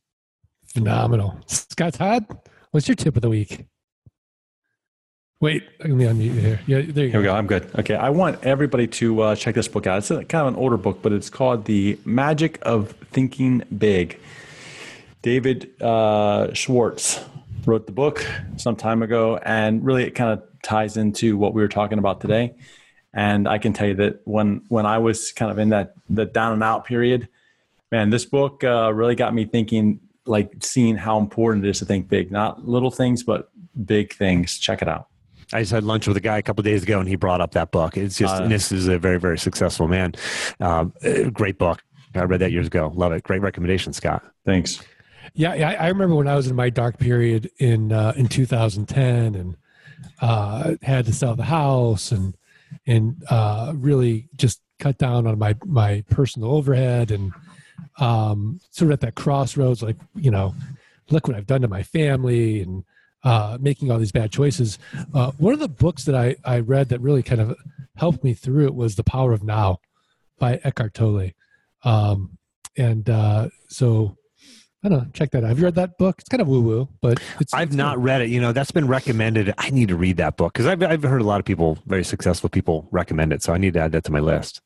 Phenomenal. 0.66 1.38
Scott 1.46 1.94
Todd, 1.94 2.26
what's 2.70 2.86
your 2.86 2.96
tip 2.96 3.16
of 3.16 3.22
the 3.22 3.30
week? 3.30 3.66
Wait, 5.40 5.66
let 5.78 5.88
me 5.88 6.04
unmute 6.04 6.24
you 6.24 6.32
here. 6.32 6.60
Yeah, 6.66 6.82
there 6.82 7.06
you 7.06 7.10
Here 7.10 7.20
we 7.20 7.24
go. 7.24 7.32
go. 7.32 7.34
I'm 7.34 7.46
good. 7.46 7.70
Okay. 7.78 7.94
I 7.94 8.10
want 8.10 8.44
everybody 8.44 8.86
to 8.86 9.22
uh, 9.22 9.34
check 9.34 9.54
this 9.54 9.68
book 9.68 9.86
out. 9.86 9.96
It's 9.98 10.10
a, 10.10 10.22
kind 10.22 10.46
of 10.46 10.52
an 10.52 10.60
older 10.60 10.76
book, 10.76 10.98
but 11.00 11.12
it's 11.12 11.30
called 11.30 11.64
The 11.64 11.98
Magic 12.04 12.58
of 12.60 12.92
Thinking 13.10 13.62
Big. 13.78 14.20
David 15.22 15.80
uh, 15.80 16.52
Schwartz 16.52 17.24
wrote 17.64 17.86
the 17.86 17.92
book 17.92 18.22
some 18.58 18.76
time 18.76 19.02
ago, 19.02 19.38
and 19.38 19.82
really 19.82 20.04
it 20.04 20.10
kind 20.10 20.30
of 20.30 20.42
ties 20.62 20.98
into 20.98 21.38
what 21.38 21.54
we 21.54 21.62
were 21.62 21.68
talking 21.68 21.98
about 21.98 22.20
today. 22.20 22.54
And 23.14 23.48
I 23.48 23.56
can 23.56 23.72
tell 23.72 23.88
you 23.88 23.94
that 23.94 24.20
when 24.24 24.62
when 24.68 24.84
I 24.84 24.98
was 24.98 25.32
kind 25.32 25.50
of 25.50 25.58
in 25.58 25.70
that 25.70 25.94
the 26.10 26.26
down 26.26 26.52
and 26.52 26.62
out 26.62 26.84
period, 26.84 27.28
man, 27.90 28.10
this 28.10 28.26
book 28.26 28.62
uh, 28.62 28.92
really 28.92 29.14
got 29.14 29.32
me 29.32 29.46
thinking, 29.46 30.00
like 30.26 30.52
seeing 30.60 30.96
how 30.96 31.18
important 31.18 31.64
it 31.64 31.70
is 31.70 31.78
to 31.78 31.86
think 31.86 32.10
big, 32.10 32.30
not 32.30 32.68
little 32.68 32.90
things, 32.90 33.22
but 33.22 33.50
big 33.86 34.12
things. 34.12 34.58
Check 34.58 34.82
it 34.82 34.88
out. 34.88 35.06
I 35.52 35.60
just 35.60 35.72
had 35.72 35.84
lunch 35.84 36.06
with 36.06 36.16
a 36.16 36.20
guy 36.20 36.38
a 36.38 36.42
couple 36.42 36.60
of 36.60 36.64
days 36.64 36.82
ago, 36.82 37.00
and 37.00 37.08
he 37.08 37.16
brought 37.16 37.40
up 37.40 37.52
that 37.52 37.70
book. 37.70 37.96
It's 37.96 38.16
just, 38.16 38.34
Uh, 38.34 38.44
and 38.44 38.52
this 38.52 38.70
is 38.70 38.86
a 38.88 38.98
very, 38.98 39.18
very 39.18 39.38
successful 39.38 39.88
man. 39.88 40.14
Um, 40.60 40.92
uh, 41.04 41.30
great 41.30 41.58
book. 41.58 41.82
I 42.14 42.22
read 42.22 42.40
that 42.40 42.52
years 42.52 42.66
ago. 42.66 42.92
Love 42.94 43.12
it. 43.12 43.22
Great 43.22 43.40
recommendation, 43.40 43.92
Scott. 43.92 44.24
Thanks. 44.44 44.82
Yeah, 45.34 45.54
yeah. 45.54 45.70
I 45.70 45.88
remember 45.88 46.16
when 46.16 46.26
I 46.26 46.34
was 46.34 46.48
in 46.48 46.56
my 46.56 46.70
dark 46.70 46.98
period 46.98 47.50
in 47.58 47.92
uh, 47.92 48.12
in 48.16 48.28
2010, 48.28 49.34
and 49.34 49.56
uh, 50.20 50.74
had 50.82 51.06
to 51.06 51.12
sell 51.12 51.36
the 51.36 51.44
house 51.44 52.10
and 52.10 52.36
and 52.86 53.22
uh, 53.28 53.72
really 53.76 54.28
just 54.36 54.60
cut 54.78 54.98
down 54.98 55.26
on 55.26 55.38
my 55.38 55.54
my 55.64 56.04
personal 56.10 56.50
overhead 56.52 57.10
and 57.10 57.32
um, 57.98 58.60
sort 58.70 58.90
of 58.90 58.94
at 58.94 59.00
that 59.00 59.14
crossroads, 59.14 59.82
like 59.82 59.96
you 60.14 60.30
know, 60.30 60.54
look 61.10 61.28
what 61.28 61.36
I've 61.36 61.46
done 61.46 61.62
to 61.62 61.68
my 61.68 61.82
family 61.82 62.60
and 62.60 62.84
uh, 63.24 63.58
making 63.60 63.90
all 63.90 63.98
these 63.98 64.12
bad 64.12 64.32
choices. 64.32 64.78
Uh, 65.14 65.32
one 65.38 65.52
of 65.52 65.60
the 65.60 65.68
books 65.68 66.04
that 66.04 66.14
I 66.14 66.36
I 66.44 66.60
read 66.60 66.88
that 66.90 67.00
really 67.00 67.22
kind 67.22 67.40
of 67.40 67.56
helped 67.96 68.24
me 68.24 68.34
through 68.34 68.66
it 68.66 68.74
was 68.74 68.96
The 68.96 69.04
Power 69.04 69.32
of 69.32 69.42
Now 69.42 69.78
by 70.38 70.60
Eckhart 70.64 70.94
Tolle, 70.94 71.30
um, 71.84 72.38
and 72.76 73.08
uh, 73.08 73.48
so. 73.68 74.16
I 74.82 74.88
don't 74.88 74.98
know. 74.98 75.06
Check 75.12 75.32
that 75.32 75.44
out. 75.44 75.50
Have 75.50 75.58
you 75.58 75.66
read 75.66 75.74
that 75.74 75.98
book? 75.98 76.16
It's 76.20 76.30
kind 76.30 76.40
of 76.40 76.48
woo 76.48 76.62
woo, 76.62 76.88
but 77.02 77.20
it's. 77.38 77.52
I've 77.52 77.68
it's 77.68 77.76
not 77.76 77.96
good. 77.96 78.04
read 78.04 78.22
it. 78.22 78.30
You 78.30 78.40
know, 78.40 78.52
that's 78.52 78.70
been 78.70 78.88
recommended. 78.88 79.52
I 79.58 79.68
need 79.68 79.88
to 79.88 79.94
read 79.94 80.16
that 80.16 80.38
book 80.38 80.54
because 80.54 80.64
I've, 80.64 80.82
I've 80.82 81.02
heard 81.02 81.20
a 81.20 81.24
lot 81.24 81.38
of 81.38 81.44
people, 81.44 81.76
very 81.84 82.02
successful 82.02 82.48
people, 82.48 82.88
recommend 82.90 83.34
it. 83.34 83.42
So 83.42 83.52
I 83.52 83.58
need 83.58 83.74
to 83.74 83.80
add 83.80 83.92
that 83.92 84.04
to 84.04 84.10
my 84.10 84.20
list. 84.20 84.62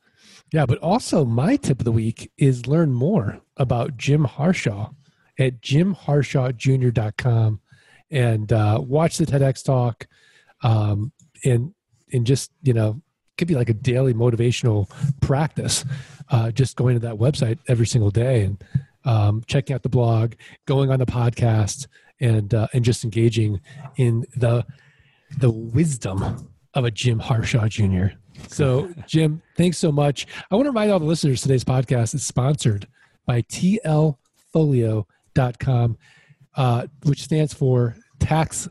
Yeah, 0.52 0.66
but 0.66 0.78
also 0.78 1.24
my 1.24 1.56
tip 1.56 1.80
of 1.80 1.84
the 1.84 1.90
week 1.90 2.30
is 2.38 2.68
learn 2.68 2.92
more 2.92 3.40
about 3.56 3.96
Jim 3.96 4.24
Harshaw 4.24 4.90
at 5.36 5.60
jimharshawjr.com 5.60 7.60
and 8.14 8.50
uh, 8.52 8.80
watch 8.80 9.18
the 9.18 9.26
TEDx 9.26 9.62
talk 9.62 10.06
um, 10.62 11.12
and 11.44 11.74
and 12.12 12.26
just 12.26 12.50
you 12.62 12.72
know 12.72 13.02
could 13.36 13.48
be 13.48 13.56
like 13.56 13.68
a 13.68 13.74
daily 13.74 14.14
motivational 14.14 14.88
practice. 15.20 15.84
Uh, 16.30 16.50
just 16.50 16.76
going 16.76 16.94
to 16.94 17.00
that 17.00 17.16
website 17.16 17.58
every 17.68 17.86
single 17.86 18.10
day 18.10 18.44
and 18.44 18.64
um, 19.04 19.42
checking 19.46 19.74
out 19.74 19.82
the 19.82 19.88
blog, 19.88 20.34
going 20.64 20.90
on 20.90 20.98
the 20.98 21.06
podcast, 21.06 21.86
and 22.20 22.54
uh, 22.54 22.68
and 22.72 22.84
just 22.84 23.04
engaging 23.04 23.60
in 23.96 24.24
the 24.36 24.64
the 25.38 25.50
wisdom 25.50 26.48
of 26.74 26.84
a 26.84 26.90
Jim 26.90 27.18
Harshaw 27.18 27.68
Jr. 27.68 28.06
So, 28.48 28.92
Jim, 29.06 29.42
thanks 29.56 29.78
so 29.78 29.92
much. 29.92 30.26
I 30.50 30.54
want 30.54 30.66
to 30.66 30.70
remind 30.70 30.92
all 30.92 31.00
the 31.00 31.04
listeners 31.04 31.42
today's 31.42 31.64
podcast 31.64 32.14
is 32.14 32.24
sponsored 32.24 32.88
by 33.26 33.42
tlfolio.com, 33.42 35.98
uh, 36.56 36.86
which 37.04 37.22
stands 37.22 37.52
for 37.52 37.96
Tax 38.24 38.68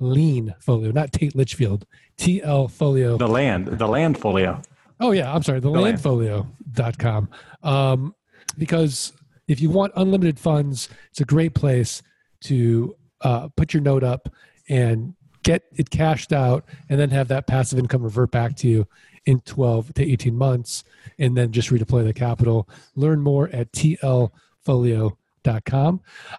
Lien 0.00 0.54
Folio, 0.60 0.90
not 0.92 1.12
Tate 1.12 1.34
Litchfield. 1.34 1.86
TL 2.16 2.70
Folio. 2.70 3.18
The 3.18 3.28
land, 3.28 3.66
the 3.66 3.86
land 3.86 4.18
folio. 4.18 4.62
Oh 5.00 5.10
yeah, 5.10 5.32
I'm 5.32 5.42
sorry, 5.42 5.60
the 5.60 5.68
land. 5.68 5.98
landfolio.com. 5.98 7.28
Um, 7.62 8.14
because 8.56 9.12
if 9.48 9.60
you 9.60 9.68
want 9.68 9.92
unlimited 9.96 10.38
funds, 10.38 10.88
it's 11.10 11.20
a 11.20 11.24
great 11.24 11.54
place 11.54 12.02
to 12.42 12.96
uh, 13.20 13.48
put 13.56 13.74
your 13.74 13.82
note 13.82 14.04
up 14.04 14.28
and 14.68 15.14
get 15.42 15.64
it 15.74 15.90
cashed 15.90 16.32
out 16.32 16.64
and 16.88 16.98
then 16.98 17.10
have 17.10 17.28
that 17.28 17.46
passive 17.46 17.78
income 17.78 18.02
revert 18.02 18.30
back 18.30 18.56
to 18.56 18.66
you 18.68 18.88
in 19.26 19.40
12 19.40 19.92
to 19.94 20.02
18 20.02 20.34
months 20.34 20.84
and 21.18 21.36
then 21.36 21.52
just 21.52 21.68
redeploy 21.70 22.04
the 22.04 22.14
capital. 22.14 22.68
Learn 22.94 23.20
more 23.20 23.50
at 23.50 23.70
tlfolio.com. 23.72 25.10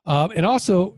Um, 0.06 0.32
and 0.36 0.46
also, 0.46 0.96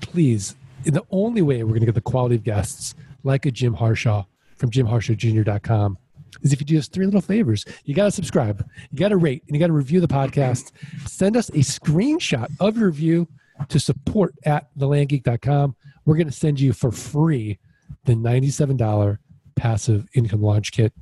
please, 0.00 0.54
the 0.94 1.04
only 1.10 1.42
way 1.42 1.62
we're 1.62 1.70
going 1.70 1.80
to 1.80 1.86
get 1.86 1.94
the 1.94 2.00
quality 2.00 2.36
of 2.36 2.44
guests 2.44 2.94
like 3.24 3.46
a 3.46 3.50
Jim 3.50 3.74
Harshaw 3.74 4.24
from 4.56 4.70
jimharshawjr.com 4.70 5.98
is 6.42 6.52
if 6.52 6.60
you 6.60 6.66
do 6.66 6.78
us 6.78 6.88
three 6.88 7.04
little 7.04 7.20
favors. 7.20 7.64
You 7.84 7.94
got 7.94 8.04
to 8.04 8.10
subscribe, 8.10 8.66
you 8.90 8.98
got 8.98 9.08
to 9.08 9.16
rate, 9.16 9.42
and 9.46 9.54
you 9.54 9.60
got 9.60 9.68
to 9.68 9.72
review 9.72 10.00
the 10.00 10.08
podcast. 10.08 10.72
Send 11.06 11.36
us 11.36 11.48
a 11.50 11.58
screenshot 11.58 12.48
of 12.60 12.76
your 12.76 12.86
review 12.86 13.28
to 13.68 13.80
support 13.80 14.34
at 14.44 14.68
thelandgeek.com. 14.78 15.76
We're 16.04 16.16
going 16.16 16.26
to 16.26 16.32
send 16.32 16.60
you 16.60 16.72
for 16.72 16.90
free 16.90 17.58
the 18.04 18.14
$97 18.14 19.18
passive 19.56 20.06
income 20.14 20.42
launch 20.42 20.72
kit. 20.72 20.92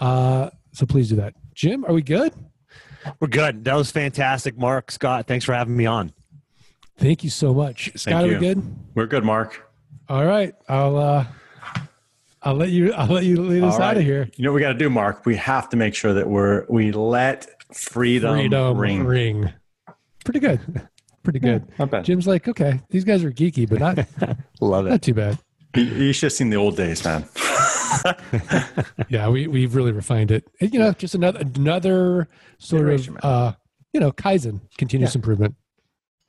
Uh, 0.00 0.50
so 0.72 0.86
please 0.86 1.08
do 1.08 1.16
that. 1.16 1.34
Jim, 1.54 1.84
are 1.84 1.92
we 1.92 2.02
good? 2.02 2.32
We're 3.18 3.28
good. 3.28 3.64
That 3.64 3.74
was 3.74 3.90
fantastic, 3.90 4.58
Mark 4.58 4.90
Scott. 4.90 5.26
Thanks 5.26 5.44
for 5.44 5.54
having 5.54 5.76
me 5.76 5.86
on. 5.86 6.12
Thank 7.00 7.24
you 7.24 7.30
so 7.30 7.54
much. 7.54 7.90
Scott, 7.96 8.24
are 8.24 8.28
we 8.28 8.34
good? 8.36 8.62
We're 8.94 9.06
good, 9.06 9.24
Mark. 9.24 9.66
All 10.08 10.24
right. 10.26 10.54
I'll 10.68 10.96
uh 10.98 11.24
I'll 12.42 12.54
let 12.54 12.68
you 12.68 12.92
I'll 12.92 13.06
let 13.06 13.24
you 13.24 13.42
lead 13.42 13.62
us 13.64 13.78
right. 13.78 13.90
out 13.92 13.96
of 13.96 14.02
here. 14.02 14.28
You 14.36 14.44
know 14.44 14.50
what 14.52 14.56
we 14.56 14.60
got 14.60 14.72
to 14.72 14.78
do, 14.78 14.90
Mark? 14.90 15.24
We 15.24 15.34
have 15.36 15.68
to 15.70 15.76
make 15.76 15.94
sure 15.94 16.12
that 16.12 16.28
we're 16.28 16.66
we 16.68 16.92
let 16.92 17.48
freedom, 17.74 18.36
Freedom 18.36 18.76
ring. 18.76 19.04
ring. 19.04 19.52
Pretty 20.24 20.40
good. 20.40 20.60
Pretty 21.22 21.38
good. 21.38 21.66
Not 21.78 21.90
bad. 21.90 22.04
Jim's 22.04 22.26
like, 22.26 22.48
okay, 22.48 22.80
these 22.90 23.04
guys 23.04 23.24
are 23.24 23.30
geeky, 23.32 23.68
but 23.68 23.78
not 23.78 24.38
Love 24.60 24.86
it. 24.86 24.90
not 24.90 25.02
too 25.02 25.14
bad. 25.14 25.38
You, 25.74 25.84
you 25.84 26.12
should 26.12 26.26
have 26.26 26.32
seen 26.32 26.50
the 26.50 26.56
old 26.56 26.76
days, 26.76 27.04
man. 27.04 27.24
Yeah, 29.08 29.28
we 29.28 29.46
we've 29.48 29.74
really 29.74 29.92
refined 29.92 30.30
it. 30.30 30.46
And, 30.60 30.72
you 30.72 30.78
know, 30.78 30.92
just 30.92 31.14
another 31.14 31.40
another 31.40 32.28
sort 32.58 32.82
Iteration, 32.82 33.16
of 33.16 33.24
man. 33.24 33.32
uh, 33.32 33.52
you 33.92 34.00
know, 34.00 34.12
Kaizen, 34.12 34.60
continuous 34.78 35.14
improvement. 35.16 35.56